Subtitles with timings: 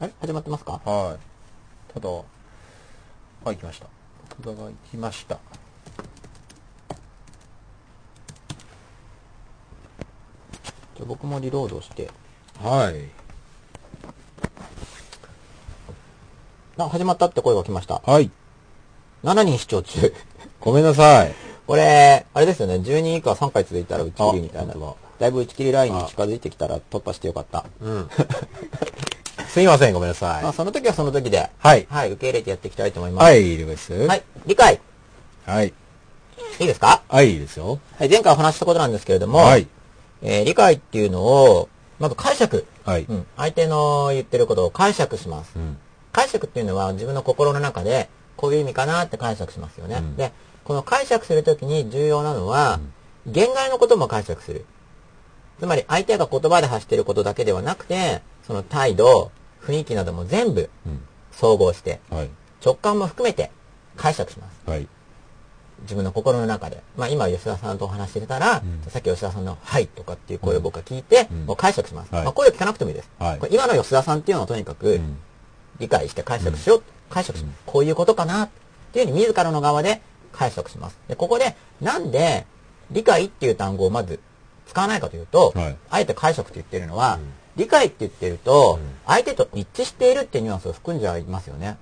[0.00, 0.12] あれ？
[0.20, 0.80] 始まってますか？
[0.84, 1.92] はい。
[1.92, 2.24] ただ、は
[3.52, 3.86] い、来ました。
[4.42, 5.38] ただが行きました。
[10.96, 12.10] じゃあ僕もリロードして。
[12.62, 13.08] はい。
[16.80, 18.00] あ、始まったって声が来ました。
[18.04, 18.30] はい。
[19.24, 20.14] 7人視聴中。
[20.60, 21.34] ごめんなさい。
[21.66, 22.74] これ、あれですよね。
[22.76, 24.74] 12人以下3回続いたら打ち切りみたいな。
[25.18, 27.64] だいぶ打ち切りラインに近づいてきたら突破してよかった。
[27.80, 28.08] うん。
[29.58, 33.24] すいません、ごめんなさまあ、その時はその時で、はいはい、受け入れてやっていきたいと思います。。
[33.24, 33.92] はいい、いいです。
[33.92, 34.06] は。
[34.06, 34.80] はい理解。
[35.46, 35.74] はい。
[36.60, 37.02] いいですか？
[37.08, 37.80] はい、いいですよ。
[37.98, 39.66] はい、前回お話ししたことなんですけれども、はい。
[40.22, 41.68] えー理解っていうのを、
[41.98, 42.66] まず解釈。
[42.84, 43.06] はい。
[43.08, 43.26] うん。
[43.36, 45.54] 相手の言ってることを解釈します。
[45.56, 45.76] うん。
[46.12, 49.96] 解釈っていうのは自分の心の中でこういう意味かなって解釈しますよね。
[49.96, 50.30] うんで、
[50.62, 52.78] この解釈するときに重要なのは、
[53.26, 54.64] 言外のことも解釈する。
[55.58, 59.32] つまり相手が言葉で発していることだけではなくて、その態度、
[59.68, 61.00] 雰囲気なども全部うん。
[61.32, 62.30] 総合して、はい。
[62.64, 63.50] 直感も含めて
[63.96, 64.70] 解釈します。
[64.70, 64.88] はい。
[65.82, 66.82] 自分の心の中で。
[66.96, 72.12] まあ今吉田さんとお話してたら、んさっき吉田さんのはいとかっていう声を僕が聞いて、うんもう解釈します。
[72.12, 73.10] はいまあ声を聞かなくてもいいです。
[73.18, 75.18] はい今の吉田さんっていうのをとにかく、うん。
[75.78, 77.58] 理解して解釈しよう、解釈します。
[77.66, 78.48] こういうことかなっ
[78.92, 80.00] ていうふうに自らの側で
[80.32, 80.98] 解釈します。
[81.06, 82.46] で、ここでなんで
[82.90, 84.18] 理解っていう単語をまず
[84.66, 87.20] 使わないかというと、はいあえて解釈って言ってるのは、
[87.58, 91.78] 理解って言ってると、うん相手と一致しているっていうニュアンスを含んじゃいますよね。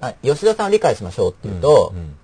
[0.00, 2.16] はい、吉田さんを理解しましょうっていうと、うん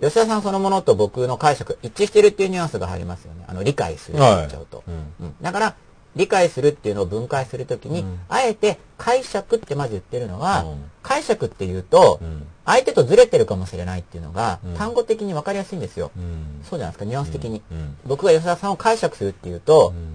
[0.00, 3.44] 吉田さんそのものと僕の解釈一致してるっていうニュアンスが入りますよね。
[3.46, 4.82] あの、理解するって言っちゃうと。
[4.88, 4.94] うん
[5.26, 5.74] うんだから、
[6.16, 16.10] 理解するっていうのを分解するときに、うんあえて解釈ってまず言ってるのは、うん解釈っていうと、うん相手とずれてるかもしれないっていうのが、うん単語的に分かりやすいんですよ。
[16.16, 16.62] うん。
[16.64, 17.62] そうじゃないですか、ニュアンス的に。
[17.70, 17.96] うん。
[18.06, 20.09] 僕が吉田さんを解釈するっていうとう、ん。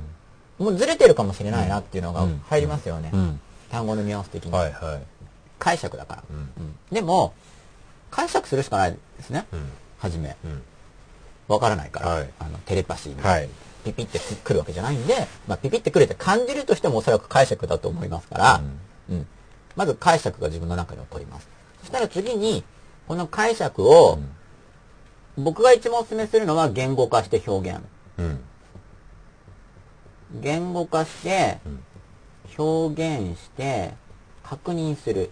[0.58, 3.12] もうずれてるかもしれないなっていうのがうん入りますよね。
[3.14, 3.40] うん。
[3.70, 4.52] 単語のニュアンス的に。
[4.52, 5.02] はい、はい。
[5.60, 6.24] 解釈だから、
[6.92, 7.34] でも、
[8.12, 9.46] 解釈するしかないですね。
[9.52, 9.70] うん。
[9.98, 10.36] はじめ。
[10.46, 10.62] うん。
[11.48, 13.66] わからないから、はいあのテレパシーみたいにはい。
[13.86, 18.62] ピピってくるわけじゃないんで、まあ、ピピってくるって感じるとしてもおそらく解釈だと思いますから、
[19.10, 19.28] うん
[19.76, 21.50] まず解釈が自分の中で起こります。
[21.82, 22.64] そしたら次に、
[23.08, 24.20] この解釈を、
[25.38, 27.82] 僕が一番お勧めするのは言語化して表現。
[28.18, 28.40] うん。
[30.42, 31.60] 言語化して、
[32.58, 33.94] 表現して、
[34.44, 35.30] 確認する。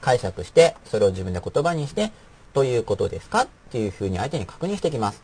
[0.00, 2.12] 解釈して、それを自分で言葉にして、
[2.54, 3.42] ということですか？
[3.42, 5.22] っていうふうに相手に確認していきます。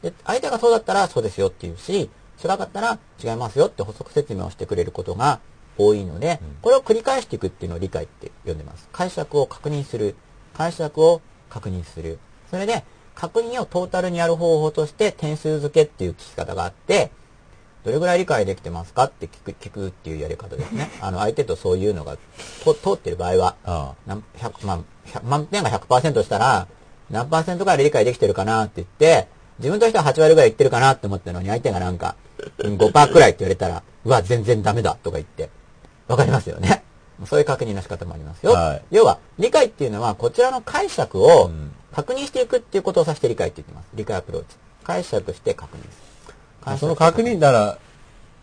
[0.00, 2.08] で、相手がそうだったらそうですよっていうし、
[2.42, 5.40] 違かったら違いますよって補足説明をしてくれることが
[5.76, 8.88] 多いので、これを繰り返していくっていうのを理解って呼んでます。
[8.92, 10.16] 解釈を確認する。
[10.54, 12.18] 解釈を確認する。
[12.50, 12.84] それで、
[13.14, 17.10] 確認をトータルにやる方法として点数付けっていう聞き方があって、
[17.84, 20.90] どれぐらい理解できてますかって聞く、聞くっていうやり方ですね。
[21.02, 22.16] あの、相手とそういうのが
[22.64, 26.68] と通ってる場合は、あ何100万、100満点が100%したら、
[27.10, 29.28] 何パーセントぐらい理解できてるかなって言って、
[29.58, 32.14] 自分としては8割ぐらいいってるかなって思ったのに、相手がなんか、
[32.58, 35.50] うん5%くらいって言われたら、うわ、全然ダメだとか言って、
[36.08, 36.82] わかりますよね。
[37.26, 38.52] そういう確認の仕方もありますよ。
[38.52, 41.61] はい要は、理解っていうのは、こちらの解釈をうん
[41.94, 43.88] 確認していくっていうことを指して理解って言ってます。
[43.94, 44.56] 理解アプローチ。
[44.84, 45.86] 解釈して確認す
[46.70, 46.78] る。
[46.78, 47.78] その確認なら、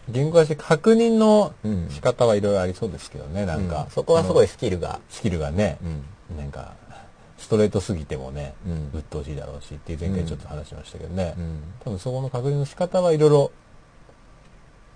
[0.10, 3.84] 言語化して確認のうん仕方はいろいろありそうですけどね、なんか。
[3.84, 5.00] うんそこはすごいスキルが。
[5.10, 5.78] スキルがね、
[6.30, 6.74] うんなんか、
[7.38, 11.36] ストレートすぎてもね、うん鬱陶しいだろうしっていう前回ちょっと話しましたけどね。
[11.38, 13.52] うん多分そこの確認の仕方はいろいろ、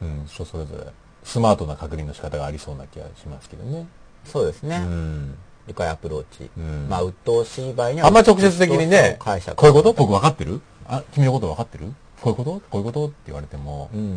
[0.01, 0.85] うん、人それぞれ、
[1.23, 3.87] スマートな確認の仕方がありそうな気がしますけどね。
[4.25, 4.77] そうですね。
[4.77, 5.37] うん。
[5.67, 6.49] 理解アプローチ。
[6.57, 8.07] うんまあ、鬱陶しい場合には。
[8.07, 9.55] あんま直接的にね、解釈。
[9.55, 9.93] こういうこと？
[9.93, 10.61] 僕分かってる？
[10.87, 11.93] あ、君のこと分かってる？
[12.21, 12.61] こういうこと？
[12.69, 13.05] こういうこと？
[13.07, 14.15] って言われてもう、ん。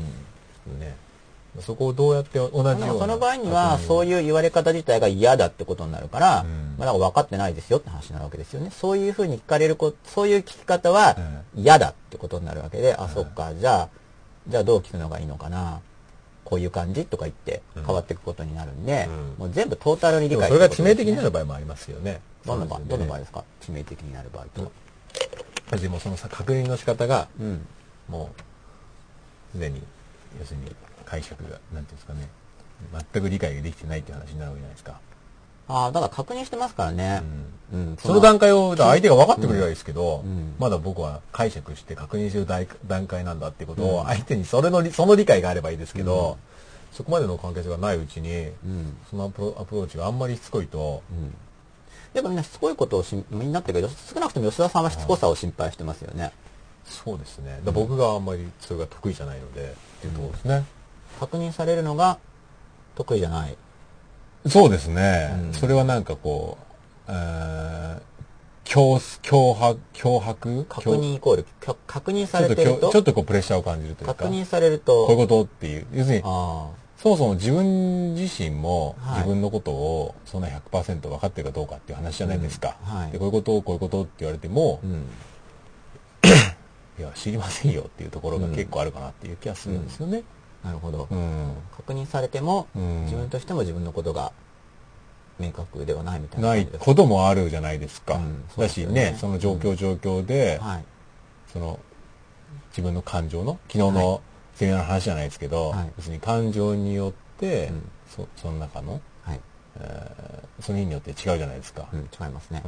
[0.81, 0.97] ね、
[1.61, 2.77] そこをどうやって同じような。
[2.99, 8.71] その場合には、そうういう言われ方自体が嫌だってことになるから、うんまあ、分かってないですよって話になるわけですよね。
[8.73, 11.17] そういうふうに聞かれるこ、そういう聞き方は
[11.55, 13.89] 嫌だってことになるわけで、あ、そっか、じゃあ、
[14.49, 15.81] じゃあどう聞くのがいいのかな。
[16.47, 22.21] こういう感じとか言ってうん変わっていくことになるんで、うんもう全部トータルに理解でもそれが致命的になる場場合もありますよね。
[22.47, 23.45] どんな場合、どんな場合でですか？
[23.61, 24.71] 致命的になる場合とは。
[25.77, 27.67] すでもそのさ確認の仕方が、うん。
[28.09, 28.31] も
[29.53, 29.83] う、すでに、
[30.39, 32.29] 要するに解釈が、なんていうんですかね、
[33.13, 35.01] 全く理解ができてないっていう話になるわけじゃないですか。
[35.69, 37.23] ああ、だから確認してますからね。
[37.73, 37.97] うん。
[38.01, 46.39] その段階を、相手が分かってくれればいいですけど、うんまだ僕は解釈して確認してる段段階なんだっていうことを、相手にそれの理、その理解があればいいですけど、
[46.93, 48.31] そこまでの関係性がないうちに、
[48.65, 48.97] うん。
[49.11, 51.35] そのアプローチがあんまりしつこいと、うん。
[52.15, 56.33] やっぱみんなしつこいことをしみんなっていうか少なくとも吉田さんはしつこさを心配してますよね。
[56.87, 57.61] そうですね。
[57.63, 60.65] だ僕があんまりそれが得意じゃないので、っていうところですね。
[61.21, 62.19] 確認されるのが
[62.95, 63.57] 得意じゃない。
[64.49, 65.31] そうですね。
[65.47, 66.67] うんそれはなんかこう、
[67.09, 68.01] えー、
[68.65, 70.65] 脅迫、脅迫？
[70.65, 71.47] 確認イコール、
[71.87, 75.87] 確認さちょっときょれてると、ちょっとこうプレッシャーを感じるというか、確認されると、こういうことっていう。
[75.93, 82.77] 要するに、あそもそも自分自身もはい自分のことをそんな100%分かってるかどうかっていう話じゃないですか。
[82.87, 85.07] うんはいでこういうことをこういうことって言われてもあ、う、ん。
[86.99, 90.23] いや、知りませんよっていうところが結構あるかなっていう気がするんですよね。
[90.65, 91.07] なるほど。
[91.11, 91.53] うん。
[91.77, 94.33] 確認されても、うん自分としても自分のことが
[95.39, 96.57] 明確ではないみたいなな。
[96.57, 98.15] いこともあるじゃないですか。
[98.15, 100.85] うんそうだしねね、その状況状況で、はい。
[101.53, 101.79] その、
[102.71, 104.21] 自分の感情の、昨日の
[104.55, 109.41] セミナーの話じゃないですけど、はい別に感情によって、うんそその中の、はい。
[109.79, 111.87] えーその日によって違うじゃないですか。
[111.93, 112.63] うん、違いますね。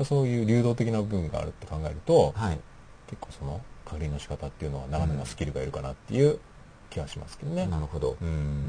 [0.00, 2.58] うん、そういう流動的な部分があるって考えると、はい。
[3.06, 6.40] 結構その確認の仕方っていうのはなかなかスキルがいるかなっていう
[6.90, 7.66] 気がしますけどね。
[7.66, 8.16] なるほど。
[8.20, 8.64] うん。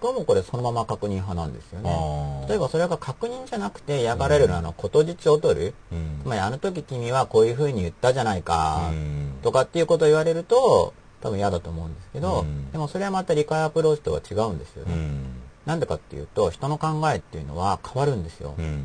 [0.00, 2.46] 僕はもうこれそのまま確認派なんですよね。
[2.48, 5.74] 例えばそれが確認じゃなくて嫌がられるあの、ことじちを取る。
[5.92, 14.94] うんつまりあの時君はこういう風に言ったじゃないか、うんとかっていうことを言われると、多分嫌だと思うんですけど、うんでもそれはまた理解アプローチとは違うんですよね。
[14.94, 15.24] うん。
[15.64, 18.54] なんでかっていうと、人の考えっていうのは変わるんですよ。
[18.58, 18.64] うん。
[18.64, 18.84] うん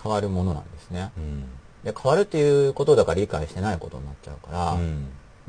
[0.00, 1.10] 変わるものなんですね。
[1.16, 1.48] うん。
[1.82, 4.80] で、変わるっていうことだから理解してないことになっちゃうから、うん。
[4.80, 4.82] う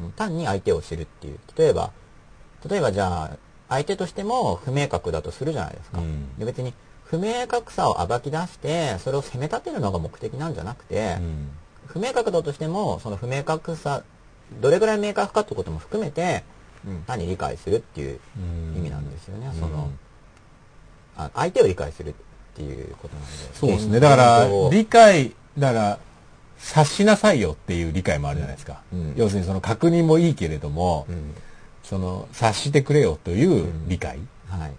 [0.07, 1.39] ん単に相手を知るっていう。
[1.55, 1.91] 例えば、
[2.69, 3.37] 例えばじゃあ、
[3.69, 5.99] 相手としても不明確だとするじゃないですか。
[5.99, 6.73] うんで別に
[7.05, 11.49] 不明確さを暴き出して、それを責め立てるのが目的なんじゃなくて、うん
[11.87, 14.03] 不明確だとしても、その不明確さ、
[14.61, 16.43] どれぐらい明確かってことも含めて、
[16.85, 18.19] うん単に理解するっていう
[18.75, 19.47] 意味なんですよね。
[19.47, 19.89] うんその、
[21.17, 22.13] あ相手を理解するっ
[22.55, 23.31] ていうことなんで。
[23.53, 23.99] そうですね。
[23.99, 25.99] だから理解、だから、
[26.59, 28.81] 察しなさいよっていう理解もあるじゃないですか。
[28.91, 31.33] うん要するにその確認もいいけれども、うん。
[31.89, 34.19] その察してくれよという理解
[34.49, 34.71] はい。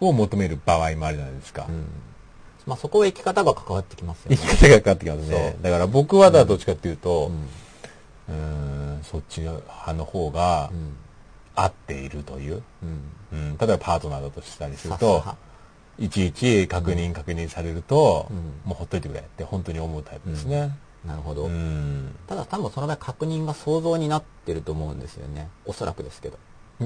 [0.00, 1.66] を求める場合もあるじゃないですか。
[1.68, 1.84] うん。
[2.66, 4.36] まあそこは生き方が関わってきますよね。
[4.36, 5.56] 生き方がかかってきますね。
[5.62, 7.30] だから僕はだどっちかっていうと、
[8.28, 8.98] うん。
[8.98, 10.96] ん、そっち派の方がうん。
[11.54, 12.62] 合っているという、
[13.32, 13.38] うん。
[13.38, 15.36] うん、例えばパートナーだとしたりするとが、
[15.98, 20.76] いちいち確認確認されると、うんもうほっといてくれって本当に思うタイプですね。
[21.06, 21.46] なるほど。
[21.46, 22.14] うん。
[22.28, 25.48] ただ多分その場合確認が想像になってると思うんですよね。
[25.64, 26.38] おそらくですけど。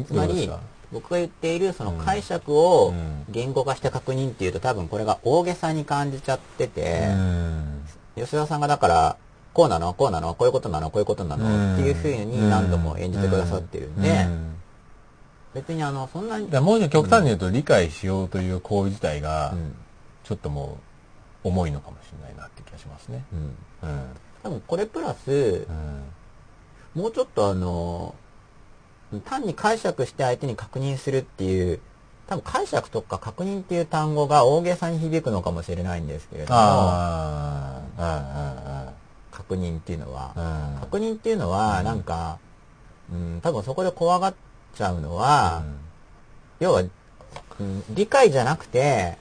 [0.06, 0.50] つまり
[0.92, 3.24] 僕が言っているその解釈をうん。
[3.28, 7.84] 言語化して確認っていうと多分これが大げさに感じちゃってて、うん。
[8.16, 9.16] 吉田さんがだから、
[9.52, 9.92] こうなの？
[9.94, 10.34] こうなの？
[10.34, 10.90] こういうことなの？
[10.90, 11.74] こういうことなの？
[11.74, 14.54] っていうふうに何度も演じてくださってるんで、うん。
[15.54, 19.74] 別にあの、そんなにもうちょっと極端に言うと理解しようという行為自体がうん。
[20.24, 20.78] ちょっとも
[21.44, 22.35] う重いのかもしれない
[23.10, 23.84] なって気がしますね。
[23.84, 23.90] うん。
[23.90, 24.06] うん。
[24.42, 25.66] 多分これプラス
[26.94, 27.02] う、ん。
[27.02, 28.14] もうちょっとあの、
[29.24, 31.80] 単に解釈して相手に確認するっていう、
[32.26, 36.60] 多分解釈とか確認っていう単語が大げさに響くのかもしれないんですけれども、
[39.30, 40.32] 確認っていうのは。
[40.80, 42.38] 確認っていうのは、なんか、
[43.12, 44.34] うん、多分そこで怖がっ
[44.74, 45.62] ちゃうのは、
[46.58, 46.90] 要は、うん
[47.90, 49.16] 理解じゃなくて、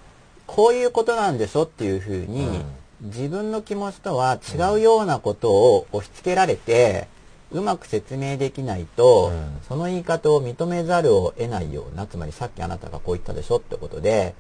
[0.46, 2.66] こういうことなんでしょっていうふうに、
[3.02, 7.08] 自分の気持ちとは違うようなことを押し付けられて、
[7.52, 9.58] うまく説明できないと、うん。
[9.68, 14.34] その言い方を認めざるを得ないような、つまりさっきあなたがこう言ったでしょってことで、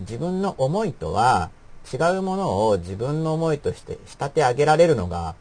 [0.00, 1.50] 自分の思いとは
[1.92, 5.34] 違うものを自分の思いとして仕立て上げられるのが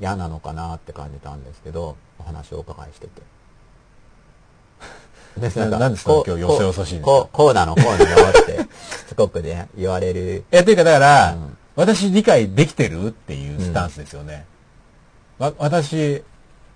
[0.00, 3.22] 嫌なのかなって感じたんですけど、お話をお伺いしてて。
[5.40, 6.22] でななんですか？
[6.26, 8.30] 今日よそよそしいこうこうなの、こうなの？
[8.30, 8.58] って、
[9.08, 10.44] すごくね、言われる。
[10.52, 14.46] いや、というかだから、うん私理解できてるっていうスタンスですよね。
[15.38, 16.22] わ私、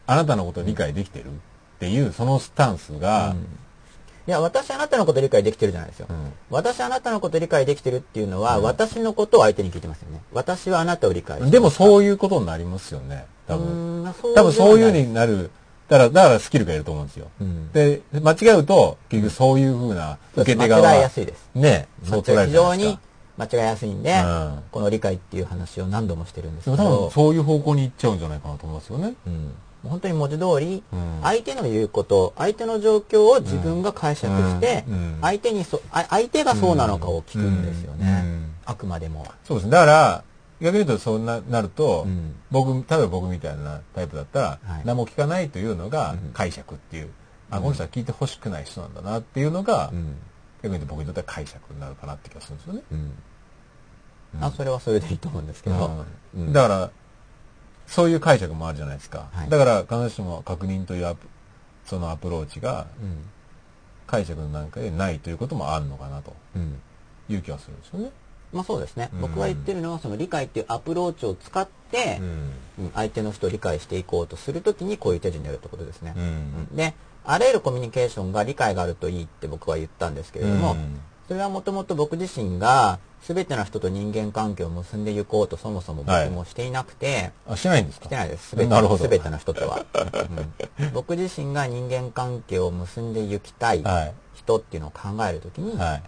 [0.06, 1.30] あなたのこと理解できてるっ
[1.78, 3.36] ていう、そのスタンスが、
[4.26, 6.06] いや、私あなたのこと理解できてるじゃないですよ。
[6.10, 10.20] うん私あなたのこと理解できてるっていうのは、私のことを相手に聞いてますよね。
[10.32, 13.26] 私はあなたを理解でもそういうことになりますよね。
[13.46, 14.12] 多分。
[14.34, 15.50] 多分そういうになる。
[15.88, 17.28] だから、だからスキルがいると思うんですよ。
[17.40, 21.48] うんで、間違うと、結局そういう風な受け手側間違いやすいです。
[21.54, 23.07] ね、そう捉える非常じゃないですかに
[23.38, 24.62] 間違いやすいんで、うん。
[24.72, 27.06] この理解っていう話を何度もしてるんですけど。
[27.06, 29.14] 分、そういう方向に行っちゃうんじゃないかなと思いますよね。
[29.26, 29.54] うん。
[29.88, 31.20] 本当に文字通り、うん。
[31.22, 34.84] 相手の言うこと、相手の状況を自分が解釈して、
[35.22, 38.22] 相手にそ、あ相手がそうなのかを聞くんですよね。
[38.24, 38.50] うん。
[38.66, 39.24] あくまでも。
[39.44, 39.70] そうですね。
[39.70, 40.24] だから、
[40.60, 42.34] 逆に言うとそうななると、うん。
[42.50, 44.82] 僕、例えば僕みたいなタイプだったら、はい。
[44.84, 47.10] 何も聞かないというのがうん解釈っていう、
[47.50, 50.16] あ、この人は聞いてほしくない人なんだなっていうのが、うん
[50.62, 52.82] 逆に僕にとっては解釈になるかなって気がするんですよね。
[52.92, 53.12] うん
[54.42, 56.04] あそれはそれでいいと思うんですけど、
[56.36, 56.90] うんだから、
[57.86, 59.28] そういう解釈もあるじゃないですか。
[59.32, 61.26] はいだから、必ずしも確認というアプ
[61.86, 63.24] そのアプローチが、うん
[64.06, 66.80] 解釈の段階でないということもあるのかなとうん。
[67.28, 68.10] いう気はするんですよね。
[68.54, 69.10] まあそうですね。
[69.14, 72.18] うん僕が言ってるのは、その理解っていうアプローチを使って、
[72.78, 76.12] うん相手の人を理解していこうとするときにこういう手順でやるってことですね。
[76.16, 76.26] うんう
[76.72, 76.94] んで、
[77.30, 88.06] あらゆるコミュニケーションが理解があるといいって僕は言ったんですけれども、うんそれはもともと僕自身が全ての人と人間関係を結んでいこうとそもそも僕もしていなくて、あ、してないんですか？
[88.06, 88.56] してないです。
[88.56, 88.74] 全て。
[89.08, 89.84] 全ての人とは、
[90.80, 94.14] うん僕自身が人間関係を結んでいきたいはい。
[94.36, 96.02] 人っていうのを考えるときに、はい。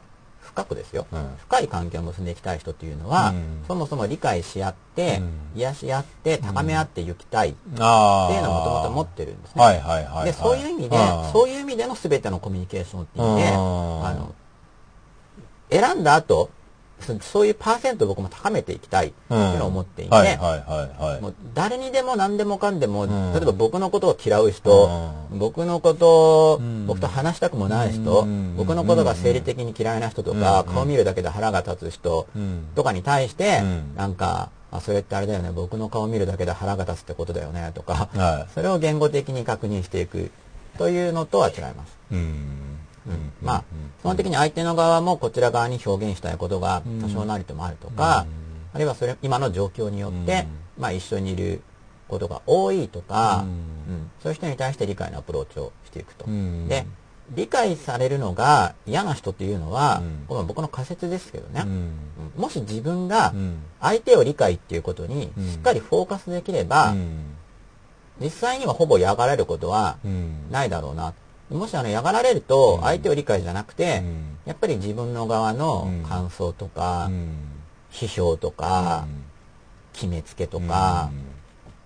[0.51, 1.37] 深くですよ、うん。
[1.39, 3.65] 深い関係を結んでいきたい人っていうのは、うん。
[3.67, 5.61] そもそも理解し合って、うん。
[5.61, 7.53] 癒し合って高め合っていきたいっ。
[7.53, 9.63] ていうのをもともと持ってるんですね。
[9.63, 10.25] はいはいはいはい。
[10.27, 10.97] でそういう意味で
[11.33, 14.07] そういう意味での全てのコミュニケーションっていう意味でうん。
[14.07, 14.35] あの
[15.71, 16.51] 選んだ後
[17.01, 20.11] そそういうパーセントを僕も高めていきたいっていうのを思っていて、
[21.55, 23.33] 誰にでも何でもかんでも、ん。
[23.33, 24.89] 例えば僕のことを嫌う人、
[25.33, 26.87] う僕のことを、ん。
[26.87, 28.57] 僕と話したくもない人、うん。
[28.57, 30.75] 僕のことが生理的に嫌いな人とか、うん。
[30.75, 32.67] 顔見るだけで腹が立つ人うん。
[32.75, 33.95] とかに対して、うん。
[33.97, 38.53] なんか、あ、それってあれだよね、僕の顔見るだけで腹が立つってことだよね、とか、はい。
[38.55, 40.31] それを言語的に確認していく
[40.79, 41.99] というのとは違います。
[43.43, 43.65] まあ、
[44.01, 48.27] 基本的に相手の側もこちら側に表現したいことが多少なりともあるとか、
[48.73, 50.47] あるいはそれ、今の状況によって、
[50.79, 51.63] まあ一緒にいる
[52.09, 53.45] ことが多いとか、
[54.23, 56.27] そういう人に対して理解のアプローチをしていくと。
[56.27, 56.69] うん。
[56.69, 56.87] で、
[57.35, 60.25] 理解されるのが嫌な人っていうのは、うん。
[60.27, 61.65] これは僕の仮説ですけどね、
[62.37, 63.63] もし自分がうん。
[63.81, 65.51] 相手を理解っていうことにうん。
[65.51, 67.37] しっかりフォーカスできれば、うん。
[68.21, 70.51] 実際にはほぼ嫌がられることはうん。
[70.51, 71.15] ないだろうな。
[71.51, 74.39] もしあの嫌がられると相手を理解じゃなくて、うん。
[74.47, 77.35] やっぱり自分の側の感想とか、うん。
[77.91, 79.07] 批評とか、
[79.93, 81.11] 決めつけとか、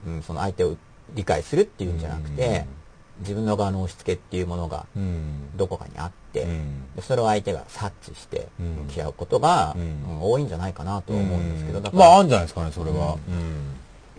[0.07, 0.23] うん。
[0.23, 0.77] その相手を
[1.15, 2.67] 理解するっていうんじゃなくて、
[3.21, 5.57] 自分の側の押し付けっていうものがうん。
[5.57, 6.47] どこかにあって、
[7.01, 8.67] それを相手が察知してうん。
[8.87, 9.75] 向き合うことが、
[10.21, 13.17] 多いんじゃないかなと思うんですけど、だから、まああるんじゃないですかねそれは。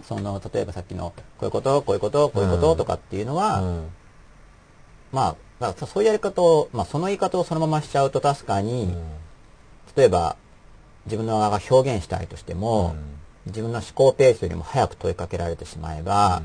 [0.08, 3.88] その例えばさっきのこういうことこういうことこういうこととかっていうのは、うん
[5.15, 8.93] まあそういうやり方を、まあ、その言い方をそのまましちゃうと確かに、
[9.95, 10.36] 例えば
[11.05, 12.95] 自分の側が表現したいとしても、
[13.45, 16.41] 自分の思考ペースよりも早く問いかけられてしまえば、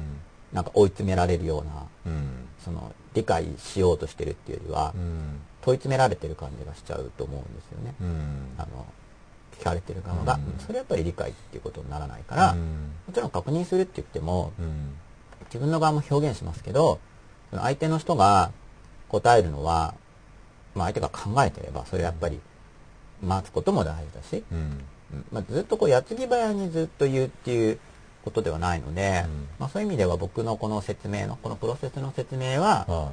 [0.52, 2.48] なんか追い詰められるようなうん。
[2.64, 5.40] その理解しようとしてるっていうよりは、うん。
[5.62, 7.94] 問い詰められてる感じがしちゃうと思うんですよね。
[8.00, 8.54] うん。
[8.58, 8.86] あの
[9.58, 10.54] 聞かれてる側が、うん。
[10.58, 14.94] それはやっぱり理解っていうことにならないから、もちろん確認するって言ってもうん。
[15.46, 17.00] 自分の側も表現しますけど
[17.50, 18.52] 相手の人が
[19.10, 19.94] 答えるのは、
[20.74, 22.40] まあ、相手が考えてればそれはやっぱり
[23.22, 24.58] 待つことも大事だし、うん。
[25.12, 27.78] うんまあ、ずっとこう矢継ぎ早にずっと言うっていう
[28.24, 29.48] ことではないので、うん。
[29.58, 33.12] まあ、そういう意味では僕のこの説明のこのプロセスの説明は、は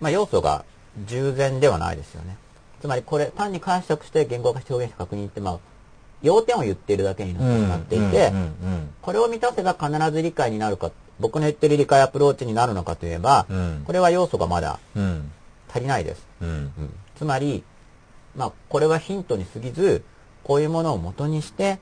[0.00, 0.64] まあ、要素が
[1.06, 2.36] 従前ではないですよね。
[2.80, 5.58] つまりこれ単に解釈して言語化して表現して確認ってまあ
[6.22, 8.32] 要点を言っているだけになってしまっていて、
[9.00, 13.82] これを満たせば必ず理解になるか僕の言ってる理解アプローチになるのかといえば、うん。
[13.84, 15.30] これは要素がまだうん。
[15.68, 16.72] 足りないです、うん
[17.16, 17.62] つまり、
[18.34, 20.02] まあ、これはヒントに過ぎず
[20.42, 21.78] こういうものを元にして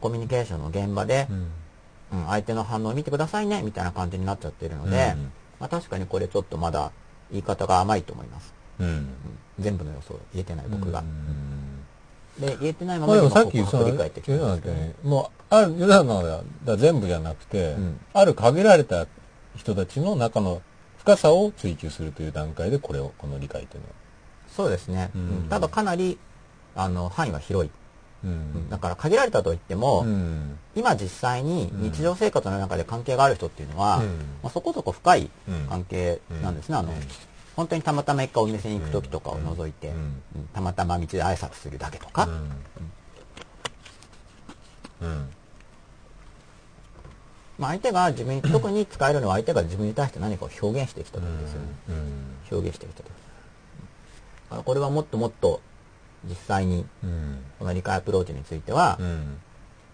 [0.00, 1.36] コミュニケーションの現場で、うん。
[1.36, 5.32] うん相手の反応を見てくださいねみたいな感じになっちゃってるので、うん。
[5.60, 6.90] まあ、確かにこれちょっとまだ
[7.30, 8.86] 言い方が甘いと思います、うん。
[8.88, 9.08] うん。
[9.60, 11.69] 全部の要素を言えてない僕が、うん
[12.40, 15.08] で言えてないままあでもさっきその告白理解ってきて言うますけど。
[15.08, 18.00] もうある言うのはだ全部じゃなくて、うん。
[18.12, 19.06] ある限られた
[19.56, 20.62] 人たちの中の
[20.98, 23.94] 深さを追求するという段階でこれをこの理解というのは。
[24.48, 25.20] そうですね、うん。
[25.20, 26.18] うんただかなり
[26.76, 27.70] あの範囲は広い、
[28.24, 28.70] うん。
[28.70, 30.58] だから限られたといっても、うん。
[30.76, 34.06] 今実際に日常生活の中で関係がある人っていうのは、うん。
[34.42, 35.66] まあ、そこそこ深いうん。
[35.68, 36.98] 関係なんですね、あのうん
[37.56, 39.92] 本当にたまたま一回お店に行く時とかを除いて、
[40.52, 42.28] たまたま道で挨拶するだけとか、
[47.60, 52.56] まあ、相手が自分に 特に使えるのは相手が自分に対して何かを表現してきた時ですよね、うん。
[52.56, 53.06] 表現してきた時。
[53.06, 53.12] だ
[54.50, 55.60] からこれはもっともっと
[56.24, 57.44] 実際にうん。
[57.58, 59.38] この理解アプローチについては、うん。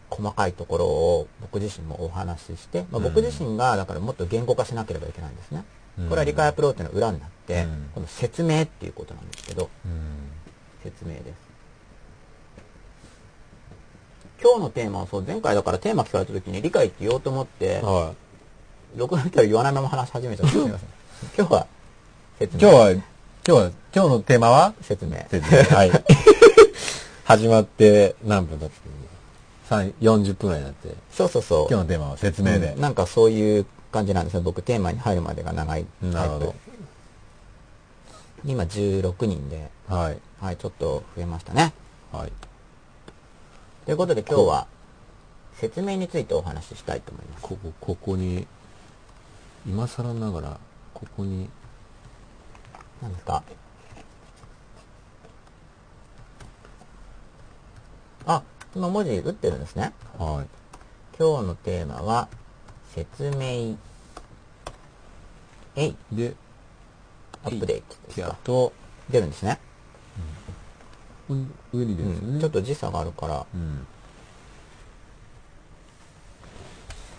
[0.08, 5.64] 細かいところを僕自身もお話しして、まあ、僕自身がだからもっと言語化しなければいけないんですね。
[5.98, 6.08] うん。
[6.08, 7.90] これは理解アプローチの裏になって、うん。
[7.94, 10.30] この説明っていうことなんですけど、うん。
[10.82, 11.46] 説明です。
[14.42, 18.14] 今日のテーマはそう、前回だからテーマ聞かれた時に理解って言おうと思って、は
[18.94, 20.88] 録画見たら言わないまま話し始めちゃってすみません。
[21.36, 21.66] 今日は
[22.38, 22.70] 説い明。
[22.70, 23.02] 今日は今
[23.44, 24.74] 日は今日のテーマは？
[24.82, 25.16] 説明。
[25.30, 25.62] 説明。
[25.76, 25.90] はい。
[27.24, 28.76] 始まって何分だって
[29.70, 30.94] 3 40分ぐらいになって。
[31.10, 31.66] そうそうそう。
[31.70, 32.74] 今日のテーマは説明で。
[32.76, 32.80] うん。
[32.80, 34.40] なんかそういう感じなんですね。
[34.42, 35.86] 僕テーマに入るまでが長い。
[36.02, 36.54] なるほど
[38.44, 40.20] 今16人で、はい。
[40.40, 41.72] はい、ちょっと増えましたね。
[42.12, 42.32] はい。
[43.86, 44.66] ということで今日は
[45.54, 47.42] 説明についてお話ししたいと思います。
[47.42, 48.46] ここ、ここに、
[49.66, 50.60] 今更ながら、
[50.92, 51.48] ここに、
[53.00, 53.42] 何ですか？
[58.26, 58.42] あ、
[58.74, 59.94] 今文字打ってるんですね。
[60.18, 60.46] はい。
[61.18, 62.28] 今日のテーマは、
[62.94, 63.78] 説明、
[65.76, 66.34] えい、で、
[67.44, 68.36] アップデートですか？
[68.42, 68.72] と、
[69.10, 69.60] 出るんですね。
[71.28, 72.34] うん上に出るんですよね。
[72.34, 73.86] うんちょっと時差があるから、うん。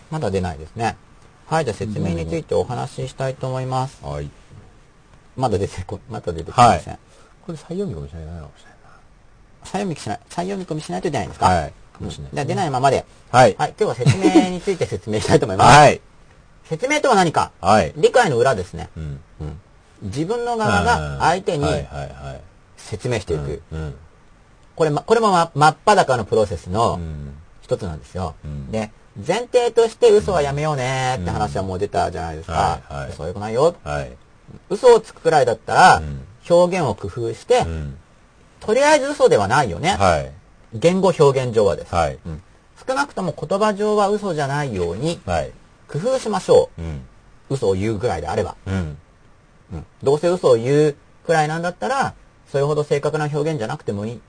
[0.10, 0.98] まだ出ないですね。
[1.46, 4.04] はい、じゃあ説明についてお話ししたいと思います。
[4.04, 4.30] はい。
[5.36, 6.94] まだ出てこ、まだ出てきません。
[6.94, 7.00] はい
[7.46, 8.68] これ再読みかもしれないな、かもしれ
[9.64, 11.48] 再読みしない、再読み込みしないと出ないんですか？
[11.48, 11.62] ないな。
[11.62, 11.74] はい。
[11.94, 12.32] かもしれない。
[12.34, 13.06] じゃあ出ないままで。
[13.32, 13.56] はい。
[13.58, 15.78] はい、今日は説明について説明したいと思います。
[15.78, 16.02] はい。
[16.70, 17.52] 説明とは何か？
[17.62, 17.94] はい。
[17.96, 18.90] 理解の裏ですね。
[18.98, 19.20] うん。
[19.42, 19.60] うん
[20.04, 21.66] 自分の側が相手に。
[22.78, 23.64] 説明していく。
[23.72, 23.96] うん。
[24.76, 27.34] これ、ま、これもま真っ裸のプロセスうのん。
[27.62, 28.36] 一つなんですよ。
[28.46, 28.92] うんで、
[29.28, 32.54] 前提として嘘はやめようねって話はもう出たじゃないですか。
[32.54, 33.76] はいはい嘘は良くないよ。
[33.84, 34.12] はい。
[34.70, 37.98] 嘘をつくくらいだったら、うん表現を工夫して、うん。
[38.62, 39.98] とりあえず嘘ではないよね。
[40.00, 40.32] はい。
[40.74, 41.94] 言語表現上はです。
[41.96, 42.20] はい。
[42.26, 42.42] うん
[42.88, 45.52] 少なくとも言葉上は嘘じゃないようにはい。
[45.88, 46.86] 工夫しましょうん。
[47.50, 47.54] う。
[47.56, 48.56] 嘘を言うぐらいであれば。
[48.66, 48.98] うん。
[49.74, 52.14] うんどうせ嘘を言うくらいなんだったら、
[52.50, 54.22] それほど正確な表現じゃなくてもいい。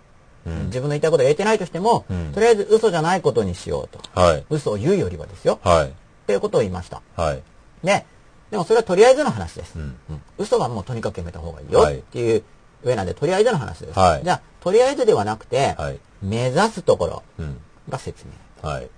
[0.46, 0.66] うん。
[0.66, 4.20] 自分の言いたいことが言えてないとしても、うんとりあえず嘘じゃないことにしようと。
[4.20, 4.44] はい。
[4.50, 5.60] 嘘を言うよりはですよ。
[5.62, 5.92] はい。
[6.26, 7.02] ということを言いました。
[7.16, 7.42] はい。
[7.84, 8.04] で、
[8.50, 9.76] でもそれはとりあえずの話です。
[9.76, 9.96] うん。
[10.10, 12.42] うん嘘はもうとにかくやめた方がいいよはいっていう
[12.84, 13.98] 上なんで、とりあえずの話です。
[13.98, 15.98] はいじゃあ、とりあえずではなくて、はい。
[16.22, 17.60] 目指すところうん。
[17.88, 18.24] が説
[18.62, 18.68] 明。
[18.68, 18.88] はい。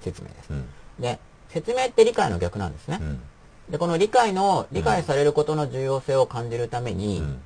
[0.00, 0.50] 説明です。
[0.50, 0.64] うん。
[0.98, 1.18] で、
[1.52, 2.98] 説明って理解の逆なんですね。
[3.00, 3.20] うん。
[3.70, 7.40] で、この理解の、理解されることの重要性を感じるために、うん。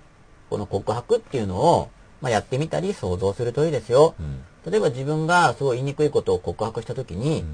[0.50, 4.14] この告白っていうのを、まあ、やってみたり想像するといいですよ。
[4.18, 4.42] うん。
[4.70, 7.44] 例えば自分がすごい言いにくいことを告白したときに、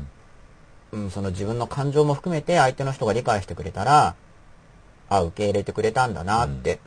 [0.93, 4.15] うん、その自分の感情も含めて相手の人が理解してくれたら、
[5.09, 6.81] あ、受け入れてくれたんだなって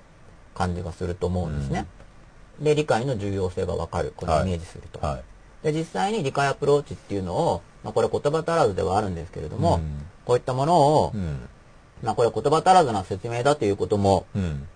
[0.55, 1.85] 感じがすると思うんですね。
[2.59, 4.13] で、理解の重要性がわかる。
[4.15, 5.05] これイメージすると。
[5.05, 5.23] はい。
[5.65, 11.47] で、実際に理解アプローチっていうのを、まあ、これ言葉足らずではあるんですけれども、うんこういったものを、うん。
[12.01, 14.67] まあ、これ言葉足らずな説明だということも、うん。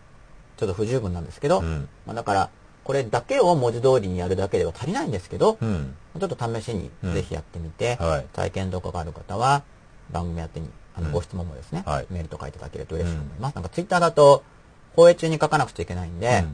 [0.57, 2.49] ちょっと不十分なんですけど、うんまあ、だから、
[2.83, 5.95] これだけを文字通りにやるだけでは足りないんですけど、うん。
[6.19, 9.63] ちょっと試しにうんぜひやってみて、はい体験とかがある方は、
[10.11, 13.55] 番組やってに、あの、うんご質問もですね、はいメールとかいただけると嬉しいと思います。
[13.55, 14.43] なんかツイッターだと、
[14.95, 16.45] 放映中に書かなくちゃいけないんで、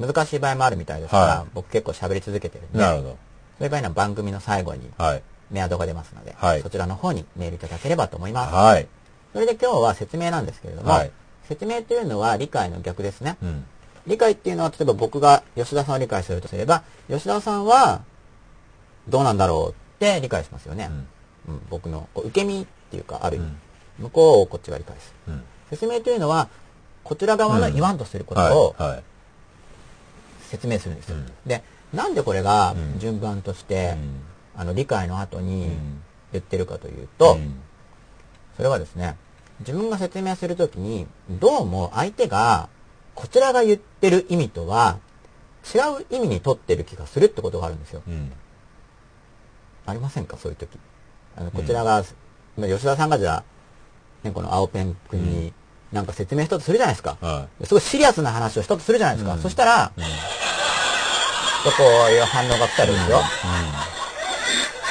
[0.00, 3.18] 難しい場合もあるみたいですから、はい僕結構喋り続けてるんで、なるほど。
[3.58, 5.22] そういう場合には番組の最後にはい。
[5.50, 8.54] メアドが出ますので、はいそちらの方にメールいただければと思います。
[8.54, 8.86] はい。
[9.32, 11.10] それで今日は説明なんですけれども、はい
[11.48, 13.36] 説明というのは理解の逆ですね。
[13.42, 13.64] うん。
[14.06, 18.02] 理解っていうのは、例えば僕が吉田さんを理解するとすれば、吉田さんは
[19.08, 20.88] どうなんだろうって理解しますよね。
[21.48, 23.56] うん僕のこう受け身っていうか、ある意味、うん
[23.96, 25.34] 向こうをこっちが理解する。
[25.34, 25.42] うん。
[25.70, 26.48] 説明というのは、
[27.04, 28.74] こちら側の言わんとすることを。
[30.50, 31.16] 説明するんですよ。
[31.16, 31.62] うんで、
[31.94, 34.20] なんでこれがうん順番として、うん
[34.56, 36.02] あの理解の後にうん
[36.32, 37.60] 言ってるかというと、うん
[38.56, 39.16] それはですね、
[39.60, 42.68] 自分が説明するときに、どうも相手が、
[43.16, 44.98] こちらが言ってる意味とは、
[45.74, 48.02] 違う意味に取ってる気がするってことがあるんですよ。
[48.06, 48.32] うん。
[49.86, 50.36] ありませんか？
[50.36, 50.78] そういうとき。
[51.36, 52.04] あの、こちらが、
[52.56, 53.44] まあ吉田さんがじゃあ、
[54.22, 55.52] ね、この青ペン君に、
[55.90, 57.18] なんか説明したとするじゃないですか。
[57.20, 59.34] はすごいシリアスな話をしたとするじゃないですか。
[59.34, 59.90] うんそしたら、
[61.64, 61.68] い。
[61.68, 61.76] うん。
[61.76, 63.20] こういう反応が来たらですよ。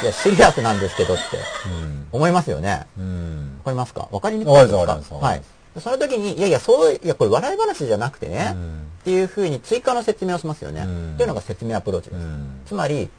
[0.01, 1.23] いや、シリアスなんですけどって
[1.67, 2.07] うん。
[2.12, 2.88] 思いますよね。
[2.97, 3.55] うん。
[3.59, 4.09] わかりますか？
[4.12, 4.77] わかりにくいですか？
[5.15, 5.41] はい。
[5.79, 10.81] その時に、いやいや、そう、いや、これ笑い話じゃなくてね、うんっていうふうに追加の説明をしますよね。
[10.81, 12.19] うんっていうのが説明アプローチです。
[12.19, 12.62] うん。
[12.65, 13.09] つまり、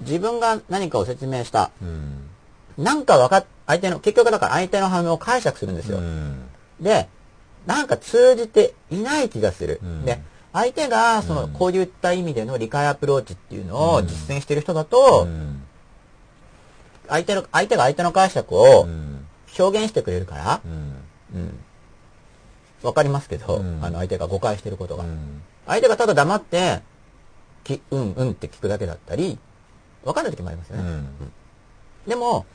[0.00, 1.70] 自分が何かを説明した。
[1.82, 2.28] うん。
[2.78, 5.98] なんかわかっ、相手の、結局だから相手の反応を解釈するんですよ。
[5.98, 6.48] うん。
[6.80, 7.08] で、
[7.66, 9.80] なんか通じていない気がする。
[9.82, 10.20] うんで、
[10.52, 15.62] 相手が、その、うんこういった意味での理解アプローチっていうのを実践してる人だと、うん。
[17.08, 19.26] 相手の、相手が相手の解釈をうん。
[19.58, 21.40] 表現してくれるから、うん。
[21.40, 21.58] うん。
[22.82, 23.78] わかりますけど、うん。
[23.82, 25.04] あの、相手が誤解してることが。
[25.04, 25.42] うん。
[25.66, 26.80] 相手がただ黙って、
[27.64, 29.38] き、うん、うんって聞くだけだったり、
[30.04, 30.82] わかんない時もありますよね。
[30.84, 31.08] うん。
[32.06, 32.46] でも、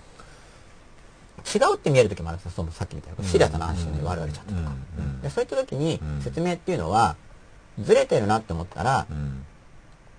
[1.53, 2.51] 違うって見える時もあるんですよ。
[2.56, 3.23] そのさっきみたいな。
[3.27, 4.71] シリアスな話にうん悪われちゃったとか。
[4.97, 5.21] うん。
[5.21, 6.21] でそういった時にうん。
[6.21, 7.15] 説明っていうのは、
[7.80, 9.46] ずれてるなって思ったらう、ん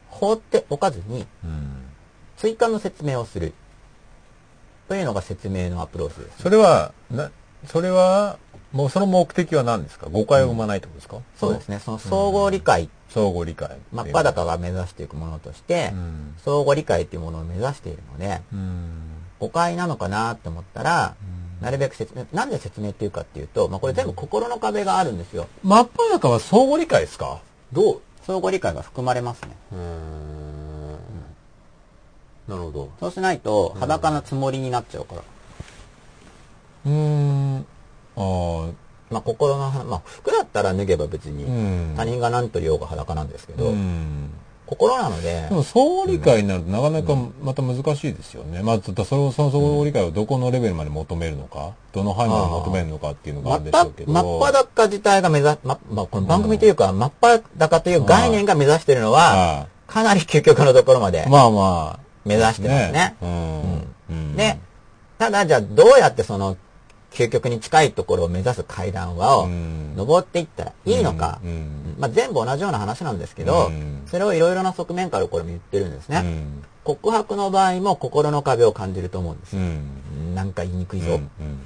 [0.09, 1.83] 放っておかずにうん
[2.37, 3.53] 追加の説明をする。
[4.89, 6.43] というのが説明のアプローチです。
[6.43, 7.31] それは、な、
[7.67, 8.37] それは、
[8.71, 10.09] もうその目的は何ですか？
[10.11, 11.79] 誤解を生まないってことですか、そうですね。
[11.79, 13.79] その相互理解、相互理解。
[13.93, 18.91] 真っ裸が目指していくものとして、うん相互理解っていうものを目指しているので、うん。
[19.41, 21.15] 誤解なのかなって思ったら、
[21.61, 25.47] なるべく説明、なんで説明っていうかっていうと、まあこれ全部心の壁があるんですよ。
[25.63, 27.41] 真っ裸は相互理解ですか？
[27.73, 28.01] どう？
[28.27, 29.49] 相互理解が含まれますね。
[29.73, 30.93] うーん。
[32.49, 32.91] なるほど。
[33.01, 35.23] そうしないと、裸なつもりになっちゃうから。
[36.87, 37.67] うーん。
[38.17, 38.73] ああ、
[39.11, 41.95] まあ心の、まあ服だったら脱げば別に、うん。
[41.97, 44.31] 他人が何と言おうが裸なんですけど、うん。
[44.67, 48.63] 心なのでで、も相互理解になるとなかなかまた難しいですよね。
[48.63, 54.13] まあ、ただそれを、その相互理解をどこのレベルまで求めるのか、どの範囲まで求めるのかっていうのがあるんでしょうけど。
[54.13, 62.05] 真っ裸自体が目指、ま、まあ、この番組というか、真っ裸という概念が目指しているのは、あかなり究極のところまであまあまあ。
[62.25, 63.17] 目指してますね。
[63.21, 63.95] うん。
[64.11, 64.37] うん。
[64.37, 64.59] で、
[65.19, 66.57] ただじゃあどうやってその
[67.15, 71.97] 究極に近いところを目指す階段をうん登っていったらいいのかう、ん。
[71.99, 76.23] まあ、全部同じような話なんですけどうん、それをいろいろな側面からこれも言ってるんですね。
[76.25, 76.65] うん。
[76.83, 79.57] 告白の場合も心の壁を感じると思うんです。
[80.35, 81.15] なんか言いにくいぞ。
[81.15, 81.61] うん。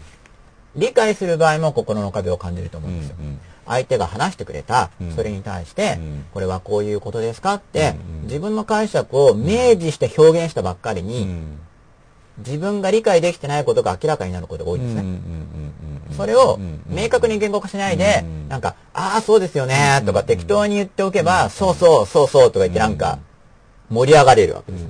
[0.77, 3.17] 理解する場合も心の壁を感じると思うんですよ。
[3.19, 3.41] うん。
[3.67, 11.59] 相手が話してくれたうん、それに対してうん、これはこういうことですかってうん、自分の解釈を明示して表現したばっかりうに、ん。
[12.39, 15.19] 自分が理解できてないことが明らかになることが多いんですね。
[16.17, 23.19] それを明確に言語化しないで、なんか、ああ、そうですよね、とか適当に言っておけば、そうそう、そうそう、とか言ってなんか、
[23.91, 24.87] 盛り上がれるわけです。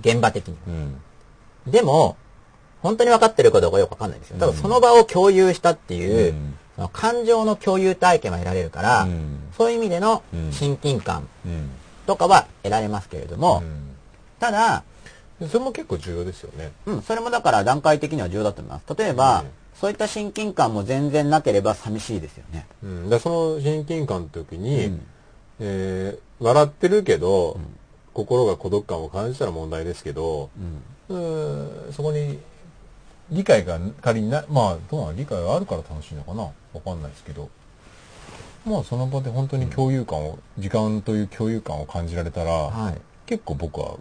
[0.00, 0.56] 現場的に。
[1.66, 2.16] でも、
[2.82, 4.38] 本当に分かってるかどうかよく分かんないんですよ。
[4.38, 6.34] ただその場を共有したっていう、
[6.92, 9.08] 感情の共有体験は得られるから、
[9.56, 11.26] そういう意味での親近感
[12.06, 13.62] とかは得られますけれども、
[14.40, 14.84] ただ、
[15.48, 16.72] それも結構重要ですよね。
[16.86, 18.94] うん、それもだから段階的には重要だと思います。
[18.96, 19.48] 例えば、うん。
[19.74, 22.66] そういった親近感も全然なければ寂しいですよね。
[22.82, 25.06] うん、でその親近感の時に、うん。
[25.60, 27.58] えー笑ってるけど、
[28.12, 30.50] 心が孤独感を感じたら問題ですけど、
[31.08, 31.92] うん。
[31.92, 32.40] そこに
[33.30, 36.42] 理解が仮にな、まあ、どうなの理解があるから楽しいのかな？
[36.42, 36.52] わ
[36.84, 37.48] かんないですけど、
[38.66, 43.00] まあ、その場で本当に共有感を、時間という共有感を感じられたら、はい。
[43.26, 43.96] 結構僕は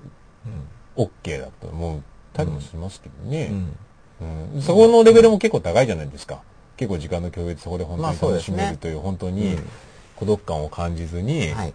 [0.95, 2.01] OK だと思っ
[2.33, 3.49] たりもしますけどね。
[3.51, 6.41] うんうんそこのレベルも結構高いじゃないですか。
[6.77, 9.69] 結構時間の共有でそこで本当まあに楽しめるという、本当にうん
[10.15, 11.73] 孤独感を感じずに、はい。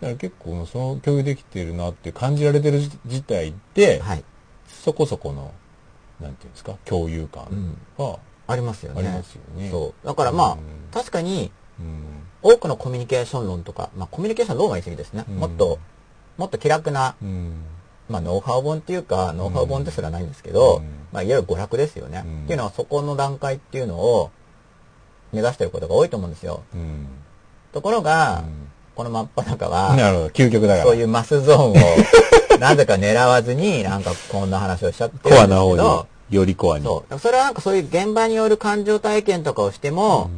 [0.00, 4.24] だから結構その共有できてるなって感じられてる自体って、はい。
[4.66, 5.52] そこそこの、
[6.20, 9.00] なんていうんですか、共有感はありますよね。
[9.00, 9.70] ありますよね。
[9.70, 10.06] そう。
[10.06, 10.58] だからまあ、うん
[10.92, 12.04] 確かに、うん。
[12.42, 15.24] 多くのコミュニケーション論とか、まあコミュニケーション論は言い過ぎですね。
[15.28, 15.78] うんもっと、
[16.38, 17.62] もっと気楽な、うん。
[18.12, 22.22] まあノウハウ本っていうか、ノウハウ本ですらないんですけど、うんまあいわゆる娯楽ですよね。
[22.24, 24.30] うんっていうのはそこの段階っていうのを
[25.32, 26.62] 目指してることが多いと思うんですよ。
[26.74, 27.06] うん。
[27.72, 30.84] ところが、うんこの真っ裸は、なるほど、究極だから。
[30.84, 31.74] そういうマスゾーンを
[32.60, 36.84] なぜか狙わずに、なんかこんな話をしちゃってコるんですけアな方ど、に、よりコアに。
[36.84, 37.18] そう。
[37.18, 40.28] それはなんかそういう現場による感情体験とかをしても、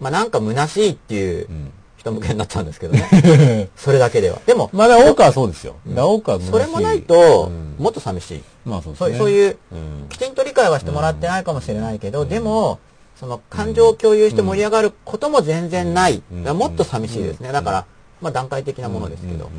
[0.00, 1.72] まあなんか虚しいっていううん。
[1.98, 3.68] 人向けになっちゃうんですけどね。
[3.76, 4.38] それだけでは。
[4.46, 5.74] でも、まだ多くはそうですよ。
[5.86, 8.42] だ多くはそれもないとう、んもっと寂しい。
[8.64, 9.18] まあそうですね。
[9.18, 10.08] そういう、うん。
[10.08, 12.78] きちんと理解はしてもらってないかもしれないけど、でも、
[13.18, 16.22] その感情を共有して盛り上がることも全然ない。
[16.30, 17.50] もっと寂しいですね。
[17.50, 17.84] だから、
[18.20, 19.50] まあ段階的なものですけど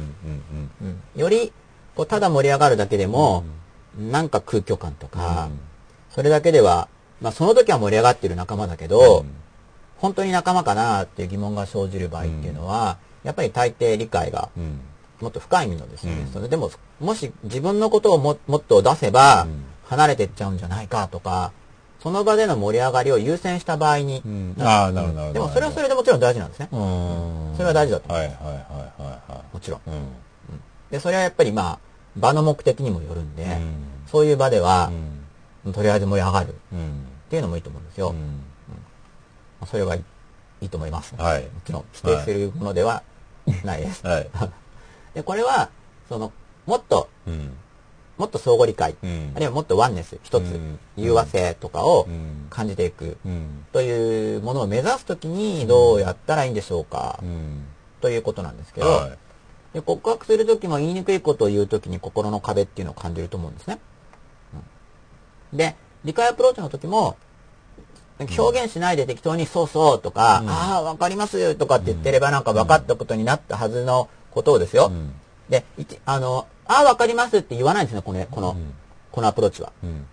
[1.15, 1.51] より、
[1.95, 3.43] こう、ただ盛り上がるだけでも、
[3.97, 5.49] なんか空虚感とか、
[6.09, 6.87] それだけでは、
[7.21, 9.25] まあその時は盛り上がってる仲間だけど、
[9.99, 14.79] 本当に仲間かなっていう疑問が生じる場合っていうのは、やっぱり大抵理解がうんうん
[15.21, 21.51] もっと深い意味のですね、うんそれでも、もし自分のことをももっと出せばうん、離れてっちゃうんじゃないかとか、
[22.01, 25.33] その場での盛り上がりを優先した場合に、うんああ、なるほど。
[25.33, 26.69] でもそれはそれでもちろん大事なんですね。
[26.71, 27.53] うん。
[27.57, 29.79] それは大事だと思はいはいはいはいはもちろん。
[29.79, 29.81] い。
[29.87, 30.03] うん。
[30.89, 31.79] で、それはやっぱりまあ、
[32.15, 33.73] 場の目的にもよるんで、うん
[34.09, 34.91] そういう場では
[35.65, 38.09] う、んとりあえず盛り上がるっうんていうのもいいと思うんですよ。
[38.09, 38.48] うんまあ
[39.65, 40.03] それがい
[40.61, 41.15] いと思います。
[41.17, 41.43] はい。
[41.43, 43.03] もちろん否定するものでは
[43.63, 44.05] ないです。
[44.05, 44.29] はい。
[45.13, 45.69] で、これは、
[46.07, 46.31] その、
[46.65, 47.53] もっと、うん。
[48.17, 53.65] もっと相互理解、うんあるいはもっとワンネス、一つうん、融和性とかをうん感じていくうん。
[53.71, 57.63] というものを目指すときにどうやったらいいんでしょうかうん。
[58.01, 59.17] ということなんですけど、はい。
[59.73, 63.79] で告白するときも言いにくいことを言うときに心の壁っていうのを感じると思うんですね。
[65.53, 67.15] うんで、理解アプローチの時も、
[68.19, 70.49] 表現しないで適当にそうそうとか、うん。
[70.49, 74.87] ああ、わかりますとかって言ってればなんか分かったことになったはずのことをですよ。
[74.91, 75.13] うん。
[75.49, 78.73] で、一あの、ああ、わかりますって言わないんですね、この、この、うん。
[79.11, 79.71] このアプローチは。
[79.83, 80.05] うん。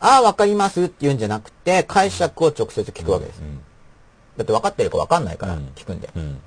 [0.00, 3.40] ああ、わかりますって言うんじゃなくて、解釈を直接聞くわけです。
[3.40, 3.60] うん。
[4.38, 5.68] だって分かってるか分かんないからうん。
[5.76, 6.08] 聞くんで。
[6.16, 6.40] うん。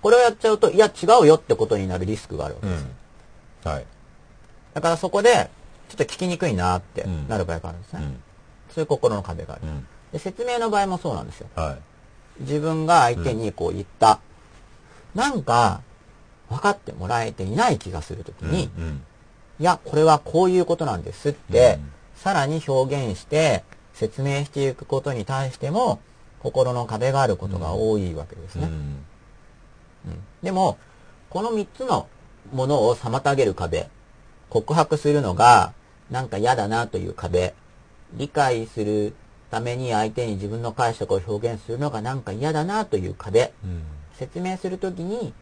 [0.00, 2.86] これをやっちゃうと、いや、違うよってことになるリスクがあるわけうです。
[3.64, 3.86] はい。
[4.74, 5.50] だからそこで、
[5.88, 7.28] ちょっと聞きにくいなってうん。
[7.28, 8.00] なる場合があるんですね。
[8.74, 9.62] うんそういう心の壁がある。
[9.64, 9.86] うん。
[10.12, 11.46] で説明の場合もそうなんですよ。
[11.54, 11.78] は
[12.40, 12.42] い。
[12.42, 14.18] 自分が相手にこう言った、
[15.14, 15.80] なんか、
[16.50, 19.02] 分かってもらえていない気がするときに、うん
[19.60, 21.92] いや、これはこういうことなんですって、うん。
[22.16, 26.00] さらに表現して説明していくことに対しても、
[26.40, 28.66] 心の壁があることが多いわけですね。
[28.66, 28.70] うん。
[28.70, 28.74] う
[30.14, 30.24] ん。
[30.42, 30.78] でも、
[31.30, 32.08] この3つの
[32.52, 33.88] ものを妨げる壁、
[34.50, 35.72] 告白するのが
[36.10, 37.54] なんか嫌だなという壁、
[38.16, 39.14] 理解する
[39.50, 43.82] ために相手に自分の解釈を表現するのがなんか嫌だなという壁、うん
[44.16, 45.34] 説明するときに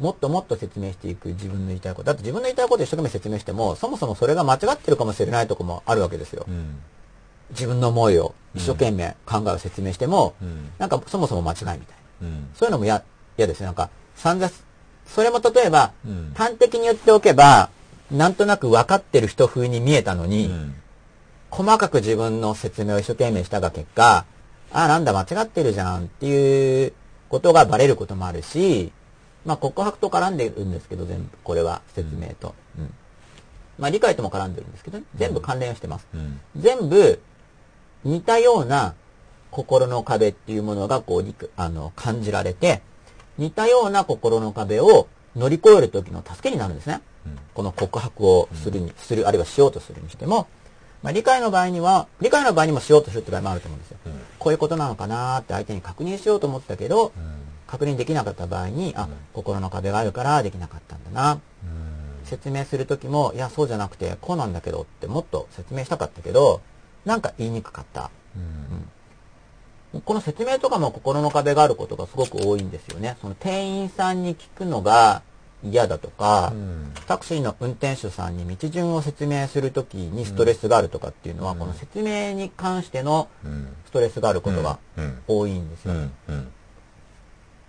[0.00, 2.04] もっともっと説明していく自分の言いたいこと。
[2.04, 6.46] だって自分の言いたいことを一生懸命説明しても、そもそもそれが間違ってるかもしれないとこもあるわけですよ。
[6.48, 6.78] うん
[7.50, 11.82] 自分の思いを一生懸命考えを説明しても、うんなんかそもそも間違いみたいな。
[12.22, 13.04] うんそういうのも嫌、
[13.36, 13.66] 嫌ですね。
[13.66, 14.50] なんか、散々、
[15.06, 17.68] それも例えば、うん端的に言っておけば、
[18.10, 20.74] なんとなく分かってる人風に見えたのに、うん
[21.54, 24.24] 細かく自分の説明を一生懸命したが結果、
[24.72, 26.92] あ、なんだ間違ってるじゃんっていう
[27.28, 28.90] ことがバレることもあるし、
[29.46, 32.56] まあ告白と絡んでるんですけど、全部、これは説明と。
[32.76, 32.92] うん。
[33.78, 36.08] まあ理解とも絡んでるんですけどね、全部関連をしてます。
[36.12, 36.40] うん。
[36.56, 37.20] 全部
[38.02, 38.94] 似たような
[39.52, 42.82] 心の壁っていうものがこうあの感じられて、
[43.38, 47.00] 似たような心の壁を乗り越える時の助けになるんですね。
[47.26, 47.38] うん。
[47.54, 50.48] この告白をするに、する、あるいはしようとするにしても、
[51.04, 53.98] まあ、理解の場合には、理解の場合にもしようとするって場合もあると思うんですよ。
[54.06, 57.34] うんこういうことなのかなーって相手に確認しようと思ったけど、うん
[57.66, 61.32] 確認できなかった場合に、あ、うん心の壁があるからできなかったんだな。
[61.34, 61.40] うん
[62.24, 66.62] 説明するときも、いや、そうじゃなくて、こうなんだけどってもっと説明したかったけど、
[67.04, 68.10] なんか言いにくかった。
[68.34, 73.16] うんこの説明とかも心の壁があることがすごく多いんですよね。
[73.20, 75.22] その店員さんに聞くのが
[75.64, 76.92] 嫌だとか、うん。
[77.06, 81.58] タクシーの運転手さんに道順を説明するときにストレスがあるとかっていうのは、うん。
[81.58, 83.74] この説明に関してのうん。
[83.86, 85.22] ストレスがあることがうん。
[85.26, 85.92] 多いんですよ。
[85.92, 86.12] うん。
[86.28, 86.52] うん。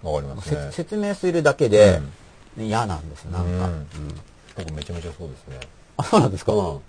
[0.04, 2.00] わかりますせね説明するだけで
[2.58, 3.70] 嫌なんです、なんか。
[4.56, 5.60] 僕めちゃめちゃそうですね。
[5.98, 6.80] あ、そうなんですか、いうん。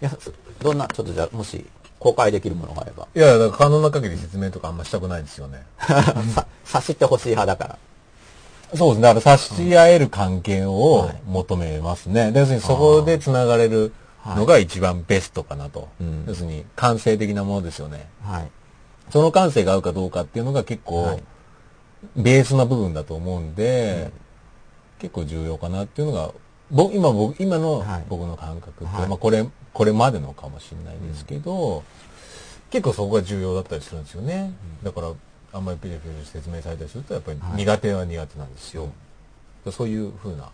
[0.00, 0.30] や、そ
[0.62, 1.66] どんな、ちょっとじゃあ、もし
[1.98, 3.08] 公開できるものがあれば。
[3.14, 5.64] いやだから可能な限り説明とかあんましたくないですよね。
[5.78, 7.78] さ、察してほしい派だから。
[8.74, 9.02] そうですね。
[9.02, 12.32] だから差し合える関係をはい求めますね。
[12.32, 13.92] で要するにそこで繋がれる
[14.24, 15.88] のが一番ベストかなと。
[16.00, 18.08] うん要するに感性的なものですよね。
[18.22, 18.48] はい。
[19.10, 21.22] その感性が合うかどうかっていうのが結構、はい
[22.14, 24.12] ベースな部分だと思うんで、
[24.98, 26.32] 結構重要かなっていうのが、
[26.70, 31.82] 僕、今僕、今のはい僕の感覚って、はいまあこれ、これまでのかもしれないですけど、
[32.70, 34.52] 結構そこが重要だったりするんですよね。
[34.82, 35.12] だから、
[35.56, 38.88] あんまりピリピリ説明されたりすると、やっぱりはい苦手は苦手なんですよ。
[39.72, 40.50] そういうふうな、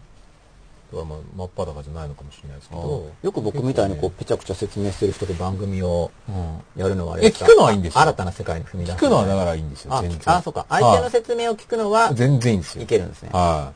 [0.92, 1.04] まあ、
[1.36, 3.10] 真っ裸じゃないのかもしれないですけど。
[3.22, 8.96] よく僕みたいにこう、ぺちゃくちゃ説明してる人で番組をうんやるのはあれえ聞くのはいいんですよ新たな世界に踏み出す。
[8.96, 10.20] 聞くのはだからいいんですよ、あ全然。
[10.26, 10.66] あ、そうか。
[10.68, 12.86] 相手の説明を聞くのははい全然いいんですよい。
[12.86, 13.30] けるんですね。
[13.32, 13.72] は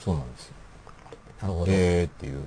[0.00, 0.02] い。
[0.02, 0.54] そうなんですよ。
[1.42, 1.66] なるほど。
[1.68, 2.42] えーっていう。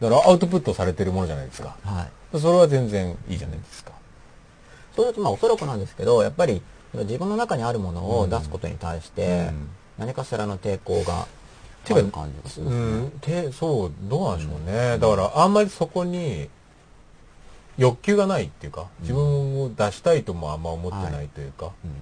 [0.00, 1.76] だからアウトプットされてるものじゃないですか。
[1.84, 2.38] はい。
[2.38, 3.92] それは全然いいじゃないですか。
[4.96, 6.62] と、まあ、おそらくなんですけど、やっぱり、
[6.94, 11.26] 自分の中にあるものを出すことに対してうん、何かしらの抵抗が
[11.90, 12.68] ある感じがするん
[13.20, 13.42] ですね。
[13.42, 14.98] うん、て、そう、どうなんでしょうね。
[14.98, 16.48] だから、あんまりそこに、
[17.76, 21.92] 欲求がないっていうか、自分を出したいともあんま思ってないというか、うん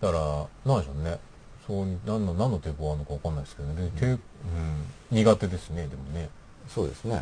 [0.00, 1.18] だから、なんでしょうね。
[1.66, 3.90] そう、何の、何の抵抗があるのかわかんないですけどね。
[3.98, 4.18] で抵うん、
[5.10, 6.28] 苦手ですね、でもね。
[6.68, 7.20] そうですね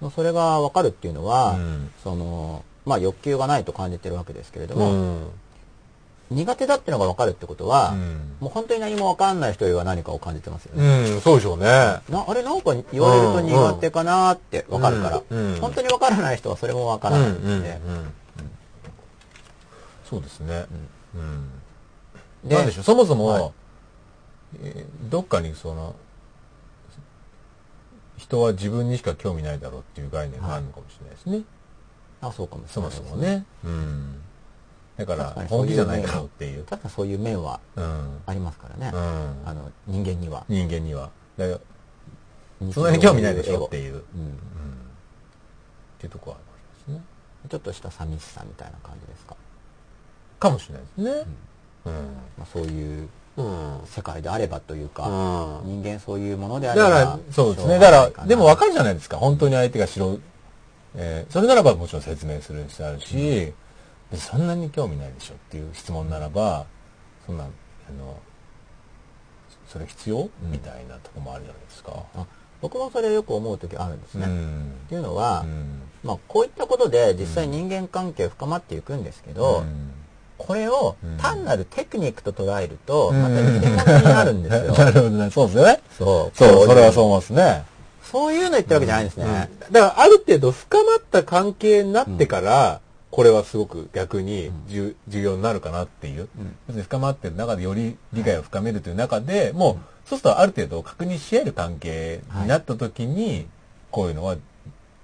[0.00, 0.06] う。
[0.06, 0.10] ん。
[0.10, 5.30] それが分かるっていうのは、うんその、まあ欲求がないと感じてるわけですけれども、うん。
[6.30, 11.10] 苦手だっていうのが分かるってことは、うんもう本当に何も分かんない人よりは何かを感じてますよね。
[11.12, 11.64] うん、そうでしょうね。
[12.08, 17.80] なあれなんか言われると苦手かなーって分かるから、うんうん本当に分からない人はそれも分からないんで、
[20.08, 20.66] そうですね。
[21.14, 21.50] うん。
[22.48, 23.50] でなんでしょう、そもそも、はい
[24.62, 25.94] えーどっかにその、
[28.16, 31.42] 人は自分にしか興味ないだろうっていう概念があるのかもしれないですね。
[32.26, 33.44] あそうかもしそもれないですそもね。
[33.64, 34.20] うん。
[34.96, 36.64] だから確かに、そういう本気じゃないだろうっていう。
[36.64, 38.20] 確かにそういう面はうん。
[38.26, 39.48] ありますからね、うん。
[39.48, 40.44] あの人間には。
[40.48, 41.10] 人間には。
[41.36, 41.60] だか
[42.62, 43.92] らそんなに興味ないでしょっていう。
[43.92, 43.98] うん。
[43.98, 44.38] っうん
[45.98, 46.40] ていうとこはあ
[46.88, 47.04] りますね。
[47.50, 49.36] ちょっとした寂しさみたいな感じですか？
[50.38, 50.88] かもしれないで
[51.22, 51.26] すね。
[52.38, 53.46] まあ、そういううん。
[53.46, 53.86] うん。
[53.86, 56.88] 世界であればというか、うん人間そういうものであれば。
[56.88, 57.78] だから、そうですね。
[57.78, 59.16] だか、らなでも分かるじゃないですか。
[59.16, 60.18] 本当に相手が白
[60.96, 63.52] えーそれならばもちろん説明する必要あるし、
[64.16, 66.66] そんなに興味ないでしょっていう質問ならば、
[67.26, 67.46] そんな、あ
[67.98, 68.18] の、
[69.68, 71.92] それ必要、みたいなとこもあるじゃないですか。
[72.14, 72.26] あ
[72.60, 74.26] 僕もそれよく思う時あるんですね。
[74.26, 79.90] うんっていうのは、うんまあ、こういったことで実際人間関係深まっていくんですけど、うん
[80.36, 84.72] これをうん単なるテクニックと捉えると、うんまた偽物になるんですよ。
[84.74, 85.30] なるほどね。
[85.30, 85.80] そうですよね。
[85.96, 86.36] そう。
[86.36, 87.64] そう、それはそう思いますね。
[88.10, 89.50] そういうの言ってるわけじゃないんですね。
[89.70, 96.28] だからある程度深まった関係になってから、これはすごく逆に重重要になるかなっていう。
[96.82, 103.46] 深まってる中でより理解を深めるという中で、もう、そうするとある程度確認し合える関係になった時に、
[103.90, 104.36] こういうのは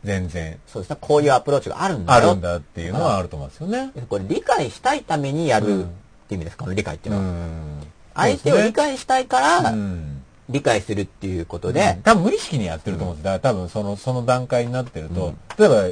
[0.03, 0.97] 全然そうですね。
[1.01, 2.31] こういうアプローチがあるんだよ。
[2.31, 3.93] あるんだっていうのはあると思うんですよね。
[4.09, 5.87] これ理解したいためにやるうんっ
[6.29, 7.31] て意味ですか、この理解っていううのは。
[7.47, 7.83] ん。
[8.15, 10.20] 相手を理解したいからうん
[10.51, 13.25] 理解するっていうことで、多分無意識にやってると思うんです。
[13.25, 15.89] だから多分その、その段階になってると、例えば、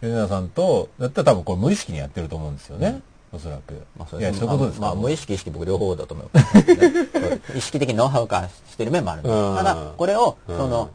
[0.00, 3.00] 吉永さんと、だったら多分これ無意識にやってると思うんですよね。
[3.32, 3.74] おそらく。
[3.96, 6.28] まあそういうことですか、まあ、まあ無意識意識僕両方だと思う。
[7.56, 9.34] 意識的にノウハウ化してる面もあるんです。
[9.34, 9.56] うん。
[9.56, 10.90] ただ、これを、その、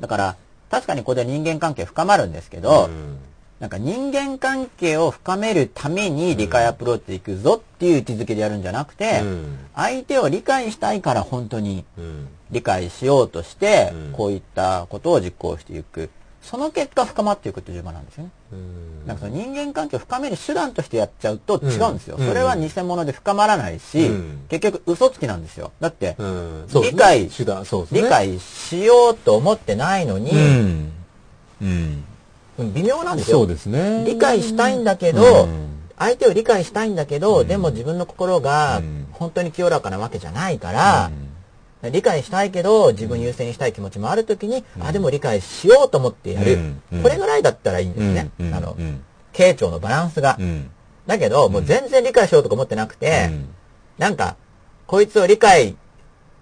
[0.00, 0.36] だから、
[0.70, 3.18] 確かにここで人間関係深まるんですけど、うん
[3.60, 16.10] なんか人間関係を深めるために理解アプローチでいくぞっていう位置づけでやるんじゃなくて、うん相手を理解したいから本当にうん理解しようとしてうん、こういったことを実行していく。
[16.42, 18.30] その結果深まっていくっていう順番なんですよね。
[18.52, 22.16] うんなんかその人間関係を深める手段としてやっちゃうと違うんですよ。
[22.18, 25.72] うんそれは偽物で深まらないし、うん結局嘘つきなんですよ。
[25.80, 26.14] だって、
[26.72, 27.28] 理解。
[27.90, 32.04] 理解しようと思ってないのに、うん。
[32.58, 32.74] うん。
[32.74, 33.38] 微妙なんですよ。
[33.38, 34.04] そうですね。
[34.06, 35.66] 理解したいんだけど、うん
[35.98, 41.10] 相手を理解したいんだけど、でも自分の心がうん本当に清らかなわけじゃないから、
[41.90, 46.58] 理解したいけど自分優先したい気持ちもあるときに、あ、でも理解しようと思ってやる。
[47.02, 48.30] これぐらいだったらいいんですね。
[48.38, 50.36] うんあの、うん傾聴のバランスが。
[50.38, 50.70] うん。
[51.06, 53.48] だけど、もう全然理解しようとか思ってなくて、うん
[53.96, 54.36] なんか、
[54.86, 55.76] こいつを理解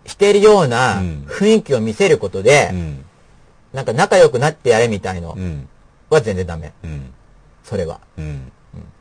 [0.07, 3.05] しているようなうん雰囲気を見せることで、うん。
[3.73, 5.69] なんか仲良くなってやれみたいのうん。
[6.15, 6.73] は全然ダメ。
[6.83, 7.13] うん。
[7.63, 8.01] それは。
[8.19, 8.25] うん。
[8.25, 8.53] うん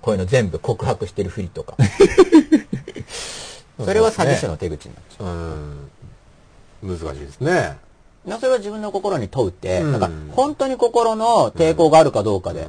[0.01, 1.75] こういうの全部告白してるふりとか。
[3.83, 5.89] それは詐欺師の手口になっちゃうん。
[6.83, 7.77] 難しいですね。
[8.39, 12.67] それは自分の心に問うって、うんなんか本当に心の抵抗があるかどうかで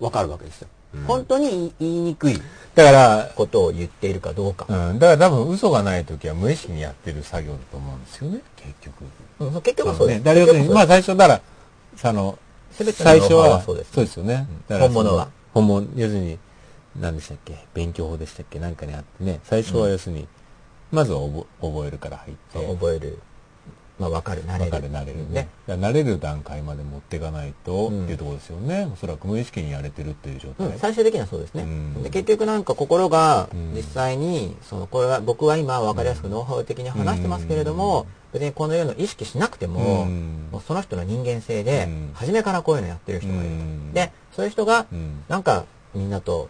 [0.00, 0.68] わかるわけですよ。
[1.06, 2.40] 本当に言いにくい
[2.74, 4.66] だから、ことを言っているかどうか。
[4.68, 4.98] うん。
[4.98, 8.40] だから多分嘘がない時は無意識にやってる作業だと思うんですよね。
[8.56, 9.04] 結局。
[9.40, 10.18] うん結局はそうです。
[10.18, 10.24] ね。
[10.24, 11.40] だから要するに、まあ最初だから、
[12.10, 12.38] あの、
[12.74, 14.46] 最初は、はそうですよね。
[14.68, 15.28] 本物は。
[15.52, 16.38] 本物、要するに、
[16.98, 17.56] 何でしたっけ？
[17.74, 18.58] 勉強法でしたっけ？
[18.58, 20.28] なんかにあってね、最初は要するに、
[20.92, 23.18] まずは覚覚えるから入って、覚える。
[23.98, 24.70] まあ分かる、慣れる。
[24.70, 25.48] 分かる、慣れるね。
[25.68, 28.88] 慣れる段階まで持っていかないと、うんっていうところですよね。
[28.92, 30.66] おそらく無意識にやれてるっていう状態。
[30.66, 31.62] うん、最終的にはそうですね。
[31.62, 43.50] うんで結局なんか心がうん実際に、そのこれは僕は今分かりやすくノウハウ的に話してますけれども、別にこのような意識しなくても、うんもうその人の人間性で、うん初めからこういうのやってる人がいると。
[43.50, 46.48] うんで、そういう人がうんなんかみんなと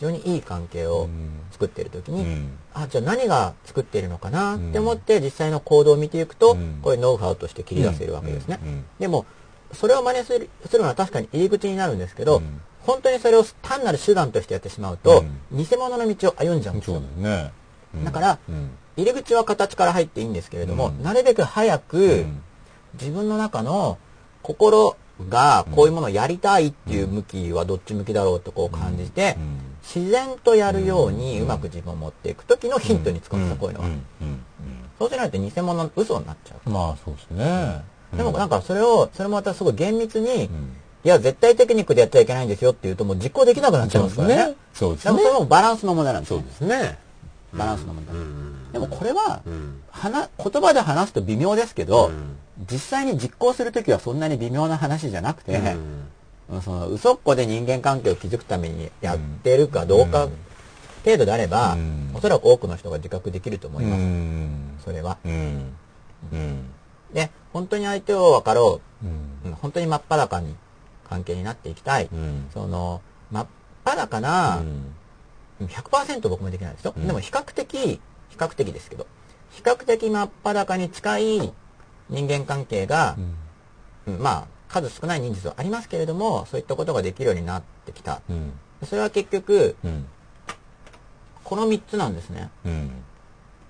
[0.00, 1.10] 非常にいい関係を
[1.52, 2.58] 作っているときに、うん。
[2.72, 6.78] あ、じゃあ何が作っているのかなって思って実際の行動を見ていくと、うん。
[6.80, 8.58] こういうノウハウとして切り出せるわけですね。
[8.98, 9.26] でも、
[9.74, 12.62] それを真似するするのは確かに入り口になるんですけど、うん。
[12.80, 17.00] 本当にそれを単なる手段としてやってしまうと、偽物の道を歩んじゃうんですよ。
[17.00, 17.52] ね。
[17.94, 18.04] うん。
[18.06, 18.70] だからうん。
[18.96, 21.02] 入り口は形から入っていいんですけれども、うん。
[21.02, 22.42] なるべく早く、うん。
[22.94, 23.98] 自分の中の
[24.42, 24.96] 心
[25.28, 33.88] がこういうものをやりたいっていう向きはどっち向きだろうとこう感じて、うん自然とやるようにうまく自分を持っていく時のヒントに使うんですよ、こういうのは。
[34.98, 37.82] そうしないと偽物の嘘になっちゃうんまあそうですね。
[38.12, 38.16] う。
[38.16, 44.54] でもなんかそれを、それもまたすごい厳密に、うんいや、絶対テクニックでやっちゃいけないんですよって言うともう実行できなくなっちゃいますからね。
[44.74, 45.28] そうですねでも。
[45.28, 46.46] それもバランスの問題なんですよそう。
[46.46, 46.98] ですね。
[47.54, 48.14] バランスの問題。
[48.14, 52.36] うんでもこれは、言葉で話すと微妙ですけど、うん
[52.70, 55.58] 実際に実行するときはそんなに微妙な話じゃなくて、
[56.62, 60.32] その嘘っこで人間関係を築くためにやってるかどうかうん。
[61.04, 62.10] 程度であれば、うん。
[62.14, 64.00] おそらく多くの人が自覚できると思います。
[64.00, 64.78] うん。
[64.84, 65.18] それは。
[65.24, 65.72] うん。
[66.32, 66.64] うん。
[67.12, 69.50] で、本当に相手を分かろう。
[69.62, 70.54] 本当に真っ裸に
[71.08, 72.08] 関係になっていきたい。
[72.12, 72.48] うん。
[72.52, 73.46] その、真っ
[73.84, 75.66] 裸な、うん。
[75.66, 76.94] 100%僕もできないですよ。
[76.96, 77.06] うん。
[77.06, 78.00] でも比較的、比
[78.36, 79.06] 較的ですけど、
[79.50, 81.52] 比較的真っ裸に近い
[82.10, 83.16] 人間関係が、
[84.06, 88.20] うんまあ、数少ない人数はありますけれども、そういったことができるようになってきた。
[88.30, 88.52] うん
[88.88, 90.06] それは結局、うん
[91.44, 92.48] この3つなんですね。
[92.64, 92.90] うん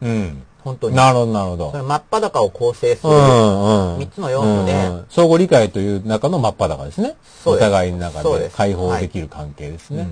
[0.03, 0.97] うん本当に。
[0.97, 1.79] なるほど、なるほどそ。
[1.79, 3.99] の真っ裸を構成する、うんうん。
[4.01, 7.17] 三つの要素でうんうん相互理解という中の真っ裸ですね。
[7.43, 10.09] そうですお互いの中で解放できる関係ですね。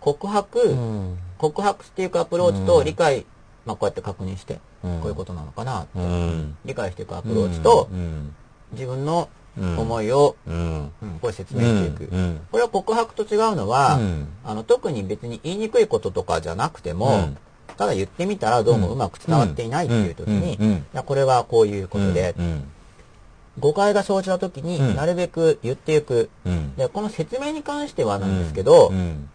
[0.00, 1.18] 告白、うん。
[1.38, 3.26] 告白していくアプローチと理解、
[3.66, 6.56] まあこうやって確認して、うんこういうことなのかなって、うん。
[6.64, 8.34] 理解していくアプローチと、うん。
[8.74, 10.90] 自分のうん思いを、うん。
[11.02, 12.10] うんこれ説明していく。
[12.12, 12.40] うん。
[12.50, 17.36] これは告白と違うのは、うんあの特に別に言いにくいこととかじゃなくても、うん
[17.76, 22.64] ただ言ってみたらどうもうまく伝わっていないっていう時に、いやこれはこういうことで、うん。
[23.58, 26.30] 誤解が生じた時にうんなるべく言っていく。
[26.44, 26.74] うん。
[26.76, 29.28] で、この説明に関してはなんですけど、うん。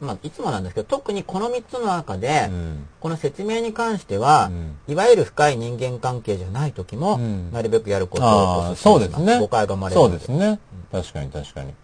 [0.00, 9.38] まあ、いつもなんですけど、特にこの3つの中で、うんこの説明に関しては、うんいわゆる深い人間関係じゃない時も、うんなるべくやることをそうですね。
[9.38, 10.58] 誤解が生まれるそうのですね。
[10.90, 11.74] 確かに確かに。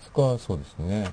[0.00, 1.10] そこはそうですね。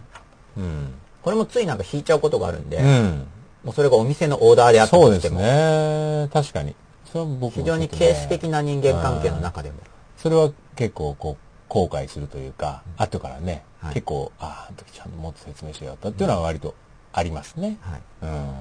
[0.58, 0.94] うん。
[1.22, 3.28] これもついなんか引いちゃうことがあるんで、うん。
[3.64, 6.30] もうそれがお店のオーダーであったそうですとしても、ね。
[6.32, 6.76] 確かに。
[7.12, 9.78] それは僕も非常に形式的な人間関係の中でも。
[10.18, 16.76] それは結構こう、後悔するというか、後からね、はい結構、ああ、あの時ちゃんともっと説明しようったっていうのは割と
[17.14, 17.78] ありますね。
[17.82, 18.54] はいうん。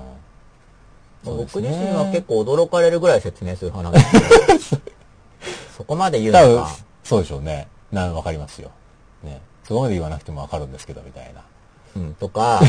[1.24, 4.82] 僕ね自身は結構驚かれるぐらい説明する派なんですけど、
[5.76, 7.68] そこまで言うの多分か、、そうでしょうね。
[7.90, 8.70] な、わかりますよ。
[9.24, 9.40] ね。
[9.64, 11.42] そこまで言わなくてもわかるんですけど、みたいな。
[11.96, 12.66] うん、とか、あと、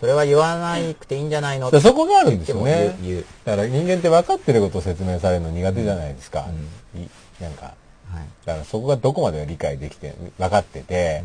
[0.00, 1.70] それは言わなくていいんじゃないの？
[1.70, 3.24] で そこがあるんですよ言ね言う。
[3.44, 6.46] だから人間って分かってることを説明されるの苦手じゃないですか。
[6.96, 7.74] いなんか、はい。
[8.44, 11.22] だからそこがどこまで理解できて、分かってて、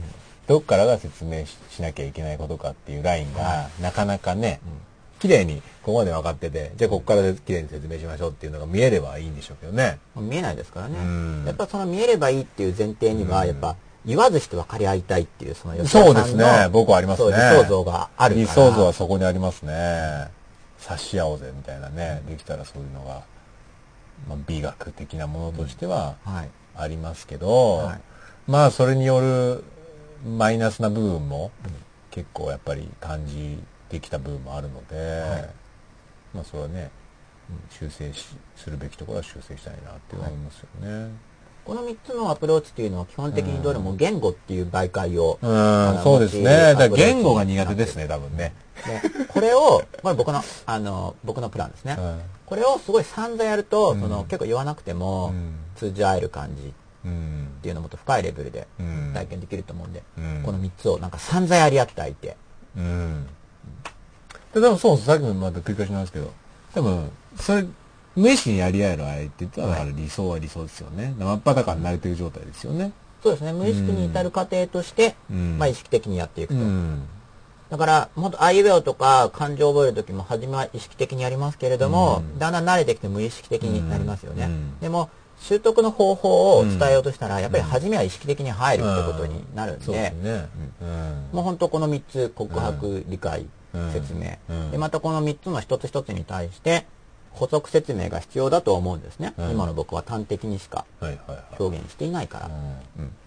[0.48, 4.60] どっからが説明ししなきゃいけないことかっていうラインが、なかなかね、
[5.20, 10.00] 綺麗にここまで分かってて、じゃあここから綺麗に説明しましょうっていうのが見えればいいんでしょうけどね。
[10.16, 11.44] 見えないですからねうん。
[11.46, 13.76] やっぱその見えればいいっていう前提には、やっぱ
[14.06, 16.68] 言わずして分かり合いたいっていう、その吉そうですね。
[16.72, 17.32] 僕はありますね。
[17.32, 18.46] 理想像があるから。
[18.46, 20.28] 理想像はそこにありますね。
[20.80, 22.22] 察し合おうぜみたいなね。
[22.28, 23.22] できたらそういうのが、
[24.28, 26.50] まあ、美学的なものとしてははい。
[26.76, 28.02] ありますけど、はい
[28.46, 29.64] まあそれによる
[30.26, 31.52] マイナスな部分も
[32.12, 33.58] 結構やっぱり感じ
[33.90, 35.50] てきた部分もあるので、
[36.34, 36.92] まあそれはね、
[37.70, 41.12] 修正しするべきところは修正したいなって思いますよね。
[41.66, 46.44] この3つのアプローチっていうのは基本的にどれも言語っていう媒介を、うん、そうですね。
[46.44, 48.54] るだから言語が苦手ですね、多分ね。
[48.86, 51.96] でこれを、これ僕の、あの、僕のプランですね。
[51.98, 56.72] うんこれをすごい散々やると、うんその結構言わなくてもうん通じ合える感じ
[57.06, 62.38] っうんていうのをもっと深いレベルでうん体験できると思うんで、うんこの3つをなんか散々やり合って相手。
[62.78, 63.28] うん。
[64.54, 64.98] で、でもそう。
[64.98, 66.32] さっきもまた繰り返しなんですけど、
[66.74, 67.66] 多分、それ、
[68.16, 71.14] 無意識にやり合える相手って言ったら、理想は理想ですよね。
[71.18, 72.92] 真っ裸になれてる状態ですよね。
[73.24, 73.54] そうですね。
[73.54, 76.60] 無意識に至る過程として、うんまあ意識的にやっていくと。
[76.60, 77.04] うん。
[77.70, 84.46] だから、もっとアイウェオとか感情を覚えるときも初めは意識的にやりますけれども、うんだんだん慣れてきて無意識的になりますよね。
[84.46, 85.10] うんでも、
[85.44, 90.14] 習得の方法を伝えようとしたら、やっぱり初めは意識的に入るってことになるんで。
[91.34, 93.92] もう本当この3つ、告白、理解、うん。
[93.92, 94.72] 説明、うん。
[94.72, 96.86] で、またこの3つの一つ一つに対して、
[97.32, 99.34] 補足説明が必要だと思うんですね。
[99.38, 99.52] うん。
[99.52, 100.86] 今の僕は端的にしか。
[101.60, 102.50] 表現していないから。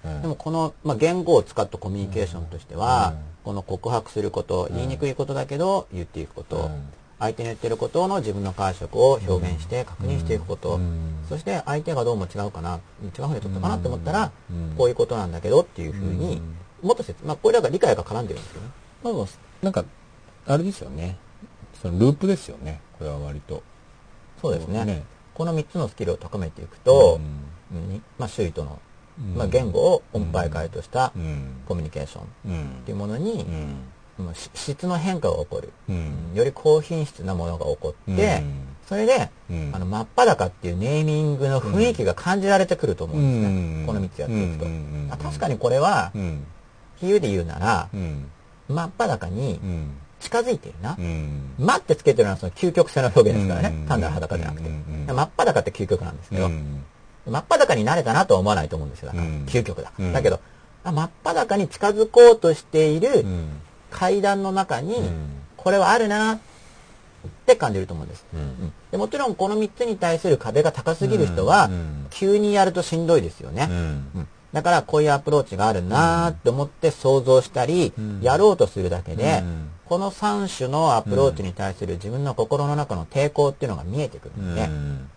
[0.05, 0.11] うん。
[0.14, 0.23] うん。
[0.23, 3.14] でもこの、まあ、言語を使ったコミュニケーションとしては、
[3.45, 6.89] この告白すること、言いにくいことだけど言っていくこと、うん
[7.19, 16.41] 相手の言ってることの自分の解釈を表現して確認していくこと、うんそして相手がどうも違うかな、違うふうに取ったかなって思ったら、うんこういうことなんだけどっていうふうに、
[16.83, 18.69] もっと説まあ、これだから理解が絡んでるんですよね。
[19.03, 19.14] まあ、
[19.62, 19.85] なんか、
[20.47, 21.17] あれですよね。
[21.83, 22.81] そのループですよね。
[22.99, 23.62] これは割と。
[24.41, 24.85] そうですね。
[24.85, 25.05] ね
[25.35, 27.19] この3つのスキルを高めていくと、
[27.73, 28.81] うんうんまあ、周囲との、
[29.19, 31.62] うんまあ、言語を音媒介としたうん。
[31.67, 32.83] コミュニケーションっうん。
[32.85, 33.45] ていうものに、
[34.55, 35.73] 質の変化が起こる。
[35.89, 36.33] うん。
[36.35, 43.81] より高品質なものが起こって、うんそれで、うんあの、真っ裸っていうネーミングの雰囲気が感じられてくると思うんですね。
[43.81, 44.64] うんこの3つやっていくと。
[44.64, 44.69] う
[45.21, 46.47] 確かにこれは、うん。
[46.99, 48.31] 比喩で言うなら、うん。
[48.69, 49.91] 真っ裸にうん。
[50.21, 50.95] 近づいてるな。
[50.97, 51.55] うん。
[51.59, 53.69] 真ってつけてるのはその究極性の表現ですからね。
[53.77, 54.69] うん単なる裸じゃなくて。
[54.69, 54.75] うん
[55.09, 56.85] うん真っ裸って究極なんですけど、うん
[57.29, 59.09] 真っ裸になれたなとは思わないと思うんですよ。
[59.09, 60.07] だからうん究極だから。
[60.07, 60.39] うんだけど、
[60.85, 63.49] あ真っ裸に近づこうとしているうん。
[63.97, 65.28] 階段の中に、うん。
[65.57, 66.38] これはあるなっ
[67.47, 68.24] て感じると思うんです。
[68.90, 72.07] でもちろんこの3つに対する壁が高すぎる人は、うん。
[72.11, 73.68] 急にやるとしんどいですよね。
[74.53, 78.20] だからこういうアプローチがあるなーって思って想像したり、ん。
[78.20, 79.70] やろうとするだけで、うん。
[79.86, 85.11] この3種のアプローチに対する自分の心の中の抵抗っていうのが見えてくるので、うん。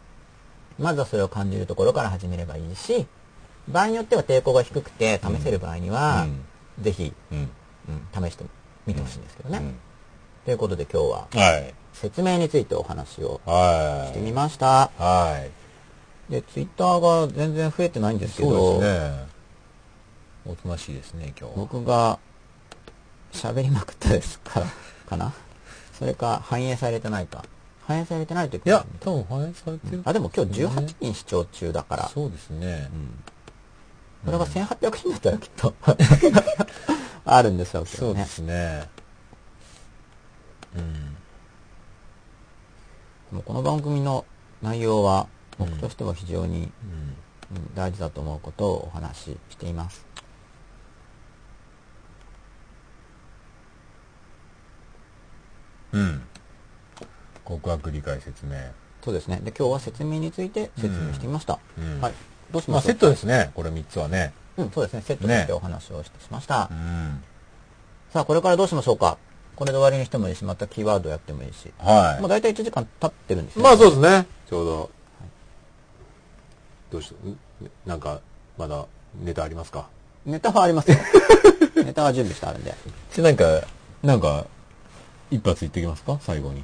[0.80, 3.05] まずはそれを感じるところから始めればいいし、
[3.67, 6.27] 場合によっては抵抗が低くて試せる場合には、
[6.80, 7.13] ぜひ、
[8.13, 8.45] 試して
[8.90, 9.58] みてほしいんですけどね。
[9.60, 9.76] うん
[10.46, 11.74] ということで今日は、はい。
[11.94, 14.32] 説明についてお話をはしてみい。
[14.32, 14.90] ました。
[14.98, 15.46] は
[16.30, 16.32] い。
[16.32, 19.28] で、ツイッターが全然増えてないんですけそうど、ですね。
[20.48, 21.58] おとなしいですね、今日は。
[21.58, 22.18] 僕が
[23.34, 24.66] 喋りまくったですから、
[25.08, 25.34] かな？
[26.00, 27.44] それか反映されてないか。
[27.86, 30.02] 反映されてないということいや、多分反映されてる。
[30.06, 32.90] あ、でも今日18人視聴中だから、そうですね。
[34.26, 35.74] それが1800人だったらきっと、
[37.36, 38.09] あるんでしょうけどね。
[38.09, 38.99] そうですね。
[43.32, 44.25] もうこの番組の
[44.61, 45.27] 内容は、
[45.57, 46.63] 僕うんとしては非常に、うん。
[46.63, 46.69] うん
[47.73, 50.05] 大事だと思うことをお話ししています。
[55.91, 56.21] うん。
[57.43, 58.51] 告白理解説明。
[59.03, 59.41] そうですね。
[59.43, 61.57] で、今日は説明について説明してみました。
[61.77, 62.13] うんはい。
[62.52, 63.52] どうしまあ、ますセットですね。
[63.56, 64.34] これ3つはね。
[64.58, 65.02] うん、そうですね。
[65.02, 66.68] セットとしてお話をしてしました。
[66.72, 67.24] うん。
[68.12, 69.18] さあ、これからどうしましょうか？
[69.56, 71.72] これで終わりにしてもいいし、またキーワードやってもいいし。
[71.78, 72.22] はい。
[72.22, 74.26] もう大体1時間経ってるんですよ、まあそうですね。
[74.50, 74.89] ちょうど。
[76.91, 77.38] どうしん
[77.86, 78.22] なんか、
[78.58, 78.86] まだ
[79.22, 79.88] ネタありますか？
[80.26, 80.97] ネタはありますよ。
[81.86, 82.74] ネタは準備してあるんで。
[83.14, 83.45] じゃなんか、
[84.02, 84.45] なんか、
[85.30, 86.18] 一発言ってきますか？
[86.22, 86.64] 最後に。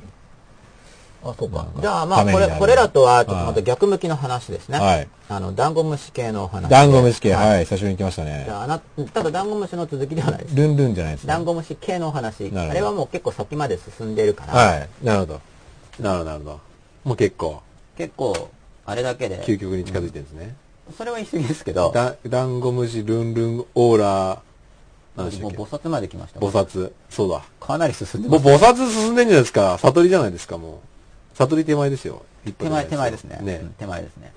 [1.25, 4.77] あ、そうかじゃあまあ、これ、これらとはちょっとまたはい逆向きの話ですね。
[4.77, 5.07] はい。
[5.27, 6.69] あの、ダンゴムシ系のお話で。
[6.69, 7.49] ダンゴムシ系、はい。
[7.49, 8.51] はい、最初に言ってましたねじ。
[8.51, 10.55] ゃあ、あな、ただダンゴムシの続きではないです。
[10.55, 11.29] ルンルンじゃないですね。
[11.29, 12.51] ダンゴムシ系のお話。
[12.55, 14.89] あれはもう結構先まで進んでいるから、はい。
[15.03, 15.41] なるほど。
[15.99, 16.59] なるほど、なるほど。
[17.05, 17.61] もう結構、
[17.97, 18.49] 結構、
[18.85, 20.55] あれだけで、究極に近づいてるんですね。
[20.95, 24.41] それは言い過ぎですけど、ダダンゴムシ、ルンルン、オーラ、
[25.15, 26.91] なんでしたもう菩薩まで来ました菩薩。
[27.09, 27.41] そうだ。
[27.59, 28.63] かなり進んでもうます。
[28.65, 29.77] 菩薩進んでんじゃないですか。
[29.79, 30.73] 悟りじゃないですか、もう。
[31.37, 32.23] 悟り手前ですよ。
[32.57, 33.39] 手前、手前ですね。
[33.41, 33.69] ねうん。
[33.71, 34.31] 手前ですね。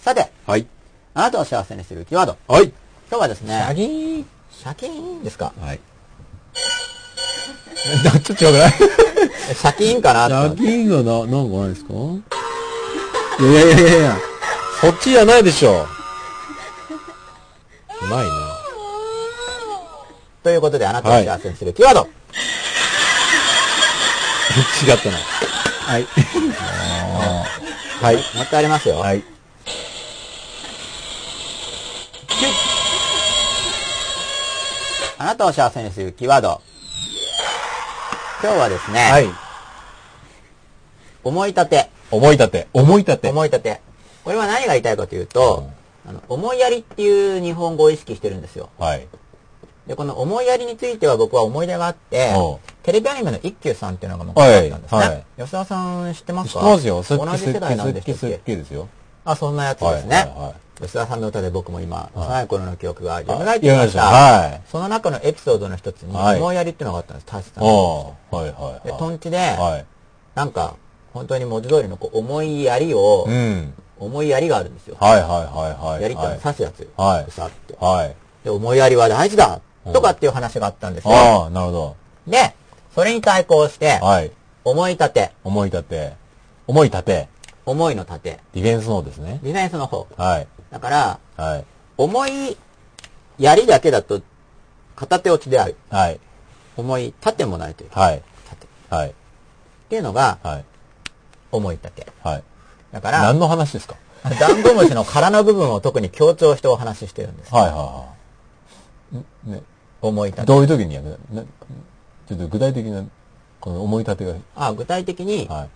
[0.00, 0.66] さて、はい。
[1.14, 2.36] あなたを幸せにするキーワード。
[2.48, 2.68] はい。
[3.10, 4.90] 今日はですね、シャギーンシャキー
[5.20, 5.52] ンですか？
[5.60, 5.80] はい。
[8.02, 8.74] ちょっと違くない？
[9.50, 11.92] え シャキーンかなシャギーンがな、なんかないですか？
[13.40, 14.16] いやいやいやいや
[14.80, 15.86] そっちじゃないでしょ。
[18.02, 18.58] うまいな。
[20.42, 22.08] ということで、あなたを幸せにするキーワード。
[24.86, 25.18] 違ったな。
[25.86, 26.06] はい。
[28.00, 28.16] はい。
[28.16, 28.96] 持ってありますよ。
[28.96, 29.22] はい。
[35.18, 36.60] あなたを幸せにするキーワード。
[38.42, 39.28] 今日はですね、はい。
[41.22, 41.90] 思い立て。
[42.10, 42.68] 思い立て。
[42.72, 43.30] 思い立て。
[43.30, 43.80] 思い立て。
[44.24, 45.70] これは何が言いたいかというと、
[46.04, 48.70] あの思いやりっていう日本語を意識してるんですよ。
[48.78, 49.06] はい。
[49.86, 52.32] で、この思いやりについては僕は思い出があって
[52.82, 54.98] テレビアニメの一休さんっていうのが昔あったんですね。
[54.98, 57.02] はいはい吉田さん知ってます知かってますよ。
[57.02, 58.38] 同じ世代なんでしたっけ？
[58.54, 58.88] きですよ。
[59.24, 60.16] あ、そんなやつですね。
[60.16, 64.02] はいはいはい吉田さんの歌で僕も今、幼い頃の記憶が蘇ってきあました。
[64.02, 67.68] はいその中のエピソードの一つに、はい思いやりっていうのがあったんです、大志さんの。
[67.68, 68.98] おはいはいで、はい。
[68.98, 69.86] トンチで、はい。
[70.34, 70.74] なんか、
[71.12, 73.74] 本当に文字通りのこう思いやりを、うん。
[74.00, 74.96] 思いやりがあるんですよ。
[74.98, 76.02] はいはいはいはい。
[76.02, 76.90] やりって刺すやつ。
[76.96, 77.76] はいさって。
[77.78, 78.16] はい。
[78.42, 79.60] で、思いやりは大事だうん
[79.92, 81.14] とかっていう話があったんですよ。
[81.14, 81.96] ああ、なるほど。
[82.26, 82.54] で、
[82.94, 84.30] それに対抗して、はい。
[84.64, 86.14] 思い立て、思い立て。
[86.66, 87.28] 思い立て。
[87.64, 89.38] 思いの立て、ディフェンスの方ですね。
[89.42, 90.08] ディフェンスの方。
[90.16, 90.48] はい。
[90.70, 91.64] だから、はい。
[91.96, 92.56] 思い
[93.38, 94.20] やりだけだと、
[94.96, 95.76] 片手落ちである。
[95.88, 96.18] はい。
[96.76, 97.90] 思い立てもないという。
[97.92, 98.22] はい。
[98.50, 98.66] 立て。
[98.90, 99.10] はい。
[99.10, 99.12] っ
[99.88, 100.64] ていうのが、はい。
[101.52, 102.06] 思い立て。
[102.24, 102.42] はい。
[102.90, 103.94] だから何、の話ですか？
[104.38, 107.54] ダンゴムシの殻の部分を特に強調してお話ししてるんです。
[107.54, 108.06] はいはいは
[109.12, 109.48] い。
[109.48, 109.62] んね、
[110.02, 110.46] 思い立て。
[110.46, 111.18] どういう時にやる？
[111.32, 111.42] な
[112.28, 113.04] ちょっと具体的な、
[113.60, 115.68] この思い立てが、あ具体的に、はい。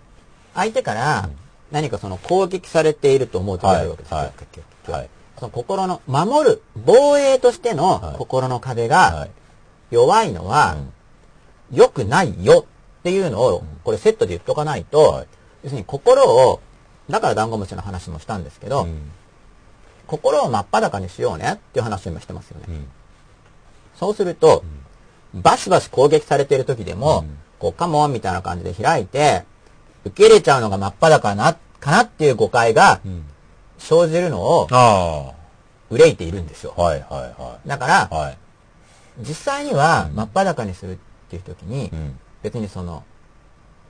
[0.53, 1.29] 相手から
[1.71, 4.17] 何かその攻撃されていると思う時があるわけですよ。
[4.17, 4.31] はい
[4.91, 5.09] はい。
[5.37, 9.29] その心の、守る、防衛としてのはい心の壁はがい。
[9.91, 10.77] 弱いのは、
[11.71, 12.65] 良くないよ
[12.99, 15.27] っていうのを、これセットで言っとかないと、はい
[15.63, 16.61] 要するに心を、
[17.09, 19.11] だからダンゴムシの話もしたんですけど、うん。
[20.05, 22.65] 心を真っ裸にしようねっていう話を今してますよね。
[22.69, 22.87] うん。
[23.99, 24.63] そうすると、
[25.33, 29.43] バシバシ攻撃されている時でも、うんこう、カモンみたいな感じで開いて、
[30.05, 33.25] 受け入れちゃうのが真っ裸な、かなっていう誤解がうん。
[33.79, 35.33] 生じるのをあ
[35.91, 36.73] 憂いているんですよ。
[36.77, 36.81] あ。
[36.81, 38.37] はいはいはだからい。、はい。
[39.19, 40.97] 実際には真っ裸にするっ
[41.29, 42.19] ていう時に、うん。
[42.41, 43.03] 別にその、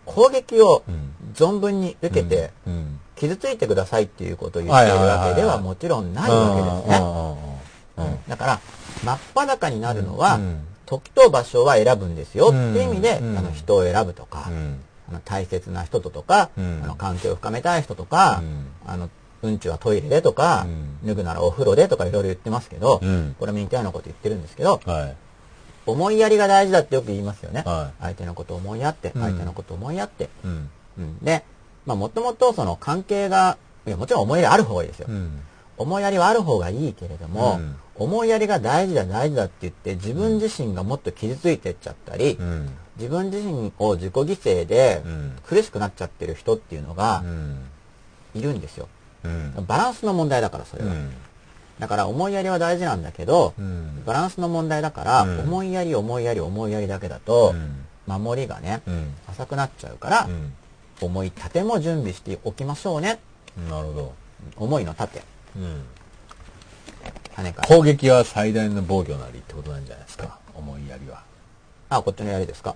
[0.06, 1.14] 攻撃をうん。
[1.34, 3.00] 存分に受けて、うん。
[3.16, 8.20] 傷ついてくださいっていうことを言っているわけではもちろんないわけですね。
[8.28, 8.60] だから、
[9.04, 14.80] 真っ裸になるのは、うん時と場所は選ぶんですよっていう意味で、うんあの人を選ぶとか、うん。
[15.10, 19.10] あの大切な人ととか、うんあの関係を深めたい人とか、うんあの
[19.42, 25.16] うんちはトイレでとか、うん脱ぐならお風呂でとかいろいろ言ってますけど、うんこれも似たようなこと言ってるんですけど、はい。
[25.86, 27.64] 思いやりが大事だってよく言いますよね。
[27.66, 30.30] は相手のことを思いやって、うん相手のことを思いやって。
[30.46, 30.70] うん。
[30.98, 31.44] うん、で、
[31.86, 35.08] まあもともとその関係が、いやもちろん思いやりある方がいいですよ。
[35.10, 35.42] うん。
[35.78, 42.70] 思いやりはある方がいいけれども、うん思いやりが大事だ大事だって言って自分自身がもっと傷ついてっちゃったり、うん。
[42.98, 47.66] 自分自身を自己犠牲でうん苦しくなっちゃってる人っていうのがうん。
[48.36, 48.88] いるんですよ。
[49.24, 49.66] うん。
[49.68, 50.92] バランスの問題だからそれは。
[50.92, 51.12] うん。
[51.80, 54.04] だから思いやりは大事なんだけど、うん。
[54.06, 59.14] バランスの問題だから、うん思いやり思いやり思いやりだけだと、うん守りがね、うん。
[59.28, 60.54] 浅くなっちゃうから、うん。
[61.02, 63.20] 思い立ても準備しておきましょうね。
[63.70, 64.14] なるほど。
[64.56, 65.22] 思いの盾。
[65.56, 65.84] うん。
[67.36, 67.68] 羽から。
[67.68, 70.38] 攻撃は最大の防御なりってことなんじゃないですか。
[70.56, 71.22] 思いやりは。
[71.90, 72.76] あ、こっちのやりですか？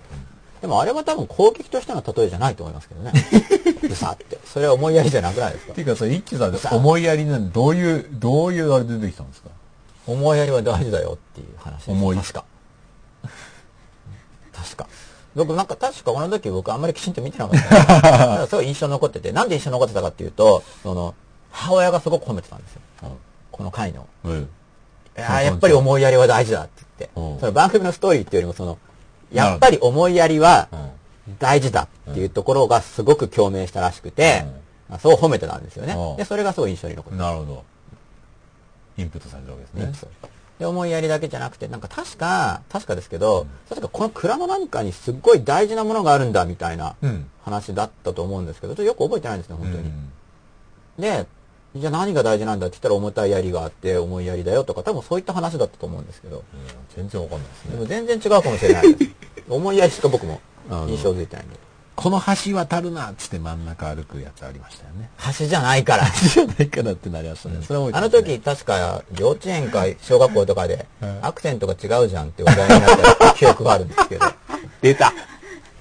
[0.61, 3.11] でもあれは多分攻撃としての例えじゃないと思いますけどね。
[3.89, 4.37] うさって。
[4.45, 5.71] それは思いやりじゃなくないですか？
[5.71, 9.49] っていうか、それ一気さんで思いやりなんで、どういう、どういうあれで出てきたんですか？
[10.05, 11.91] 思いやりは大事だよっていう話です。
[11.91, 12.45] 思い確か。
[14.53, 14.87] 確か。
[15.35, 17.79] 僕なんか確かこの時僕あんまりきちんと見てなかった、 ね。
[17.79, 21.15] だからすごい印象に残ってて、なんで印象に残ってたかっていうと、その、
[21.51, 22.81] 母親がすごく褒めてたんですよ。
[23.61, 24.07] この回の。
[24.23, 24.41] うん。
[24.41, 24.47] い
[25.15, 27.35] やーやっぱり思いやりは大事だって言ってう。
[27.37, 28.79] んその番組のストーリーっていうよりもその、
[29.31, 30.89] やっぱり思いやりはうん。
[31.37, 34.43] 大事だっていうところがすごく共鳴したらしくて、
[34.99, 36.17] そう褒めてたんですよねうん。
[36.17, 37.63] で、それがすごい印象に残ってなるほど。
[38.97, 40.09] インプットされたわけですね。
[40.57, 47.29] で、思いやりだけじゃなくて、なんか確か、確かですけど、確かこの蔵の何かにすっごい大事なものがあるんだみたいなうん。
[47.45, 49.83] 話だったと思うんですけど、ちょっとよく覚えてないんですね、本当に。
[49.83, 50.11] うん
[50.99, 51.25] で、
[51.75, 56.43] じゃあ何が大事なんだって言ったら重たい槍があって重い槍だよとか、多分そういった話だったと思うんですけど、
[56.95, 57.71] 全然わかんないですね。
[57.75, 59.11] でも全然違うかもしれないです。
[59.49, 60.41] 重い槍しか僕も
[60.87, 61.49] 印象づいてないん。
[61.49, 61.55] で。
[61.95, 63.65] この橋渡るなっつって真ん。
[63.65, 65.09] 中歩くやつありましたよね。
[65.37, 66.05] 橋じゃないから。
[66.09, 67.59] じゃないかなってなりましたね。
[67.61, 72.29] それは覚あの時確か幼稚園か小学校とかではいアクセントが違うじゃん。
[72.29, 73.87] って話題になった記憶がある ん。
[73.87, 74.25] ですけど。
[74.81, 75.13] 出た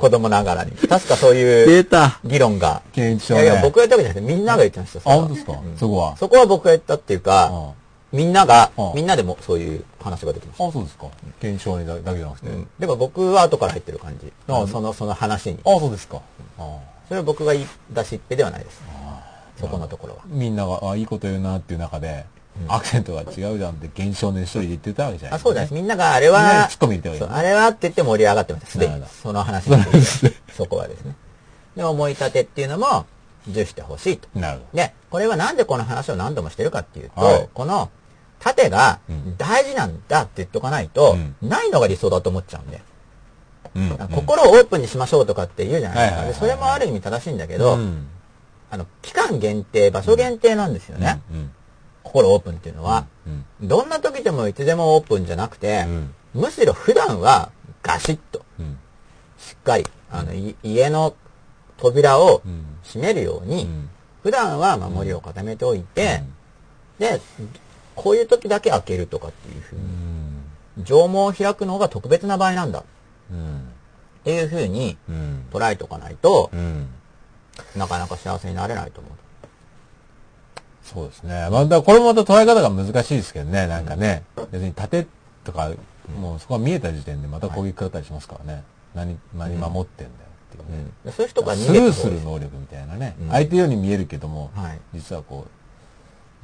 [0.00, 0.72] 子供ながらに。
[0.72, 2.82] 確かそういうた議論が。
[2.92, 3.42] 検証ね。
[3.42, 5.60] いやいや、僕が言ったわけじゃなくてみんなが言ってましたあ、本当ですか？
[5.76, 6.16] そこは？
[6.16, 7.72] そこは僕が言ったっていうか、あ
[8.12, 10.66] みんながうん、みんなでもそういう話が出てました。
[10.66, 11.06] あ、そうですか。
[11.40, 12.48] 検証にだだけじゃなくて。
[12.48, 12.68] うん。
[12.78, 14.32] でも僕は後から入ってる感じ。
[14.48, 15.58] あその、その話に。
[15.64, 16.22] あ、そうですか。
[16.58, 16.78] あ
[17.08, 18.80] それは僕が言い出しっぺではないです。
[19.60, 20.20] そこのところは。
[20.26, 22.24] みんなが、あ、いいこと言うなっていう中で、
[22.68, 25.72] アクセントが違うじゃんって現象年一人で言ってたわけじゃないあ、そうです。
[25.72, 25.80] ね。
[25.80, 28.70] みんながあれは、てあれはって言って盛り上がってました。
[28.72, 29.02] すでに。
[29.22, 30.36] その話について。
[30.52, 31.14] そこはですね。
[31.76, 33.06] で、思い立てっていうのも、
[33.48, 34.28] 重視してほしいと。
[34.34, 37.90] なるほで、これはなんでこの話を何度もしてるかっていうと、はいこの
[38.40, 42.82] 盾がうん大事なんだって言っとかないと、うんないのが理想だと思っちゃうんで、
[43.74, 44.04] ど。
[44.04, 44.08] うん。
[44.08, 46.46] 心をオープンにしましょうとかって言うじゃないですか。
[46.46, 48.08] それもある意味正しいんだけど、うん
[48.70, 51.20] あの、期間限定、場所限定なんですよね。
[51.32, 51.50] うん。
[52.02, 53.68] 心オープンっていうのは、うん。
[53.68, 57.50] どんな時でもいつでもオープンじゃなくて、うんむしろ普段は
[57.82, 58.78] ガシッと、うん。
[59.38, 61.14] しっかり、あの、い家の
[61.76, 63.90] 扉をうん閉めるように、うん
[64.22, 66.22] 普段は守りを固めておいて、
[66.98, 67.22] で、
[67.96, 70.84] こういう時だけ開けるとかっていうふううに、ん。
[70.84, 72.82] 縄文を開くのが特別な場合なんだっ
[73.32, 73.68] うん。
[74.22, 75.46] ていうふうにうん。
[75.50, 76.88] 捉えておかないとう、ん。
[77.76, 79.12] なかなか幸せになれないと思う。
[80.92, 81.48] そうですね。
[81.50, 84.24] まあ、だこれもまた捉え方が難しいですけどね、なんかね。
[84.50, 85.06] 別に盾
[85.44, 85.70] とか、
[86.20, 88.64] もうそこが見えた時点でまた攻撃食らったりしますからね。
[88.94, 90.90] 何、何守ってんだよっていうね。
[91.04, 93.28] でそういう人が逃スルーする能力みたいなね、うん。
[93.30, 94.80] 相手ように見えるけども、はい。
[94.94, 95.50] 実はこう、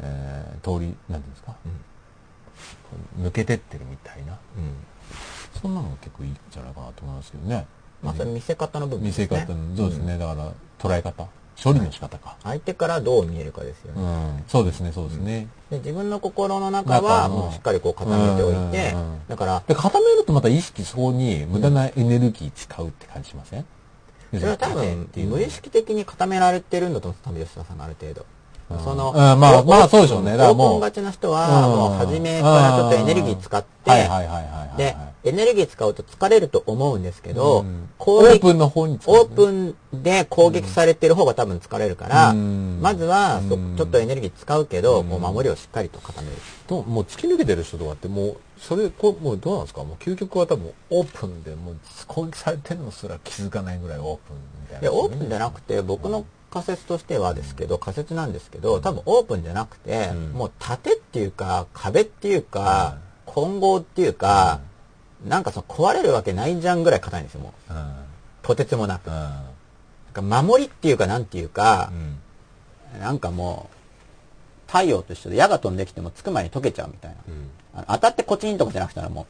[0.00, 1.56] えー通りなんていうんですか、こ
[3.18, 4.32] う抜けてってるみたいな。
[4.32, 4.74] うん。
[5.60, 7.66] そんなのも結構いいんじゃないかなと思いますけどね。
[8.02, 9.26] まあ、それ見せ方の部分見ですね。
[9.28, 11.26] せ方のそうですね、だから捉え方
[11.62, 14.04] 処理の仕方か、相手からどう見えるかですようね。
[14.04, 14.44] ん。
[14.46, 18.94] そうですねそうですね、で自分の心の中はもうしっかりこう固めておいて
[19.28, 23.64] だから、で固めるとまた意識そこに無駄なエネルギー使うって感じしません、
[24.34, 28.26] それは多分無意識的に固められてるんだと思うんです、多分吉田さんがある程度。
[28.70, 34.08] うんその、うんまあまあそうでしょうねだからもうオープンがちな人は、うんもう初めからちょっとエネルギー使って、
[34.76, 37.64] で、エネルギー使うと疲れると思うんですけど、
[37.98, 43.40] オープンの方にオープンで攻撃されてる方が多分疲れるから、うんまずは
[43.76, 46.36] ちょっとエネルギー使うけど、うんこう守りをしっかりと固める。
[46.66, 51.76] ともう突き抜けてる人とかってもうそれこうもうどうなんですかもう究極は多分オープンでもう
[52.08, 56.24] 攻撃されてるのすら気づかないぐらいオープンみたいな、いや、オープンじゃなくて、僕の
[56.56, 62.96] 仮説としてはですけど、仮説なんですけど、多分オープンじゃなくて、うんもう盾っていうか、壁っていうか、
[63.26, 64.60] 混合っていうか、
[65.26, 67.72] なんかその壊れるわけないじゃんぐらい硬いんですよ、もう。
[67.74, 67.92] うん
[68.42, 69.08] とてつもなく。
[69.08, 69.44] うなん
[70.12, 71.90] か守りっていうか、なんていうか
[72.96, 77.16] ん、なんかもう、太陽と一緒で矢が飛んできてもつく前に溶けちゃうみたい
[77.76, 77.84] な。
[77.88, 79.26] 当たってコチンとかじゃなくても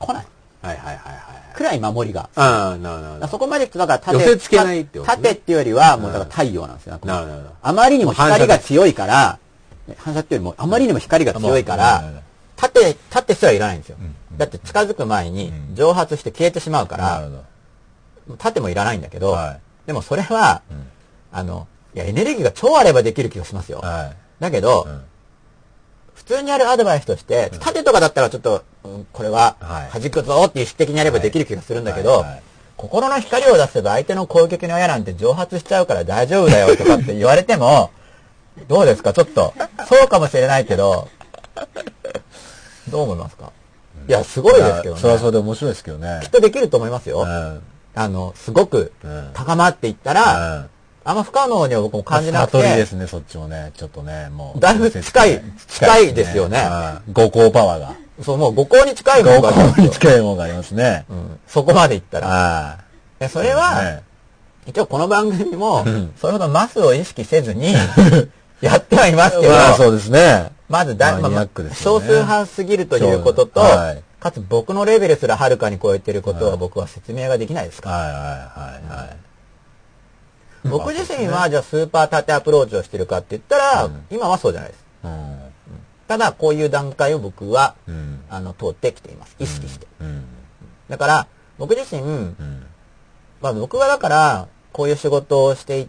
[0.00, 0.26] う、来ない。
[0.62, 1.20] はいはいはいは
[1.52, 1.56] い。
[1.56, 2.28] くらい守りが。
[2.34, 3.28] ああ、なるほど。
[3.28, 6.98] そこまでと、だから縦、寄せ付けないってことね縦っていうよりは、もうだから太陽なんですよ。
[7.04, 9.38] なるほどあまりにも光が強いから、
[9.98, 12.12] 反射っていうよりも、あまりにも光が強いかあら
[12.56, 14.38] 縦、縦すらいらないんですよん。
[14.38, 17.28] だって近づく前にうん蒸発して消えてしまうから。
[18.38, 20.86] 縦もいらないんだけどはい、でもそれは、うん
[21.32, 23.78] あの、いや、エネルギーが超あればできる気がしますよ。
[23.78, 24.86] はだけど
[26.14, 28.62] 普通にあるアドバイスとして、縦とかだったらちょっと、うん
[29.12, 32.24] これははい弾くぞっていう意識的にやればできる気がするんだけど
[32.76, 37.90] 心の光を出せば相手の攻撃の矢なんて蒸発しちゃうから大丈夫だよとかって言われても、
[38.68, 39.12] どうですか？
[39.14, 39.54] ちょっと、
[39.88, 41.08] そうかもしれないけど、
[42.90, 43.50] どう思いますか？
[44.08, 45.00] いや、すごいですけどね。
[45.00, 46.30] それはそれで面白いですけどねきっ。
[46.30, 47.20] とできると思いますよ。
[47.22, 47.62] うん
[47.98, 50.70] あの、すごくうん高まっていったら、うん
[51.08, 53.70] あんま不可能には僕も感じなく悟りでて、すね、そっちもね。
[53.76, 54.60] ちょっとね、もう。
[54.60, 56.68] だいぶ近い近いですよね
[57.06, 57.94] うん五行パワーが。
[58.22, 61.04] そう、もう五行に近いも五のがありますよ行に近いものがありますね。
[61.10, 62.28] うんそこまでいったら。
[62.72, 62.78] あ
[63.18, 64.02] でそれは、ね
[64.66, 67.72] 一応この番組もん、それほどマスを意識せずに、
[68.60, 70.50] やってはいますけど、まあそうですね。
[70.68, 73.60] まずだ、まあマニアックですよね少数派すぎるということと、
[74.18, 77.96] かつ僕のレベルすらはるかに超えてることは僕は説明ができないですから。
[77.96, 78.26] はいはいは
[78.96, 79.16] いはい。
[80.68, 84.84] 僕自身は、じゃあスーパー縦アプローチをしてるかって言ったら、うん今はそうじゃないです。
[85.04, 85.38] うん。
[86.08, 88.20] ただ、こういう段階を僕は、うん。
[88.30, 89.36] あの、通ってきています。
[89.38, 89.86] 意識して。
[90.00, 90.24] うん。
[90.88, 91.26] だから、
[91.58, 92.36] 僕自身、うん。
[93.40, 95.88] まあ僕はだから、こういう仕事をしてい、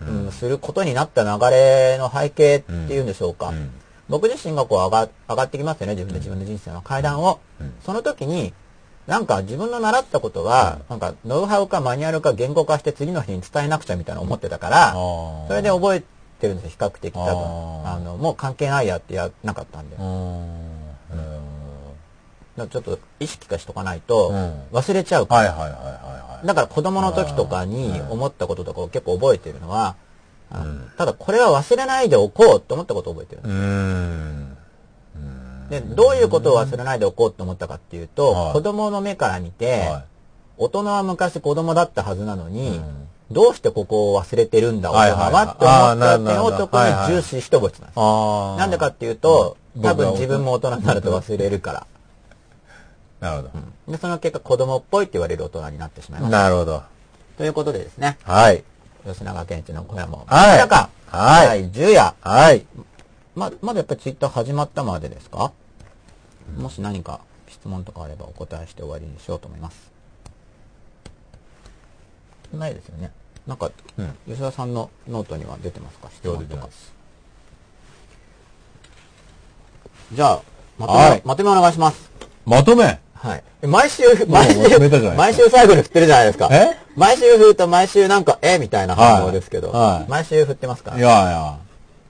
[0.00, 3.48] うん、することになった流れの背景っていうんでしょうか。
[3.48, 3.70] うん
[4.10, 7.38] 僕自身がこう上が上がってきますよね、自分で自分の人生の階段を。
[7.60, 8.52] うんその時に、
[9.06, 16.02] なんか自分の習ったことは、なんかノウハウかマニュアルか言語化して次の日に伝えなくちゃみたいな思ってたから、それで覚え
[16.40, 17.86] てるんですよ、比較的多分。
[17.86, 19.96] あの、もう関係ないやってやなかったんで。
[19.96, 20.70] うん。
[22.60, 25.52] らちょっと意識化しとかないとうん忘れちゃうから。
[25.52, 26.46] はいはいはい。
[26.46, 29.96] だから子供の時とかに思ったこととかを結構覚えてるのは、
[30.50, 34.56] あのただこれは忘れないでおこうって思ったことを覚えてるん
[35.68, 35.88] です。
[35.88, 40.04] で、どういうことを忘れないでおこうと思ったかっていうと、はい子供の目から見て、は
[40.56, 46.82] 大人は昔子供だったはずなのに、うんどうしてここを忘れてるんだ、はい大人はって思った点を特に
[47.16, 47.96] 重視して覚えてたんです。
[47.96, 51.86] なんでかっていうと、うん多分自分も大人になると忘れるから。
[53.20, 53.48] なる
[53.86, 56.26] ほで、その結果子供っぽいって言われる大人になってしまいど。
[56.26, 56.42] ました。
[56.42, 56.82] なるほど。
[57.38, 58.64] ということでですね、はい。
[59.06, 62.66] 吉永健一の小屋も、はいまさか、はい第10夜、はい。
[63.36, 65.52] ま、まだやっぱりツイッター始まったまでですか、
[66.58, 69.90] もし何か質問とかあればお答えして終わりにしようと思います。
[72.52, 73.12] ないですよね。
[73.50, 76.08] なんか、うん吉田さんのノートには出てますか？
[76.14, 76.68] 質問とか。
[80.12, 80.42] じゃあ、
[80.78, 82.10] まとめ、はいまとめお願いします。
[82.46, 83.00] まとめ？
[83.14, 83.42] はい。
[83.62, 84.78] え毎週、毎週、
[85.16, 86.48] 毎週最後に振ってるじゃないですか。
[86.52, 86.76] え？
[86.94, 88.58] 毎週振ると毎週なんか、え？
[88.60, 90.96] みたいな反応ですけど、はいはい毎週振ってますか？
[90.96, 91.58] いやいや、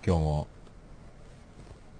[0.07, 0.47] 今日も、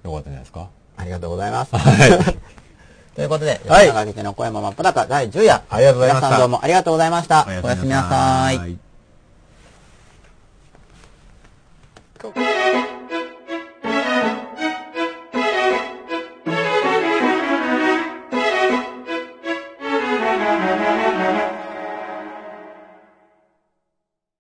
[0.05, 0.69] よかったんじゃないですか？
[0.99, 1.75] ありがとうございます。
[1.75, 2.37] はい。
[3.17, 5.63] ということで、はい吉永家の小山真っ裸第10夜。
[5.71, 7.47] ありがとうございました皆さんどうもありがとうございました。
[7.49, 8.90] おやすみなさい。
[12.29, 13.20] い。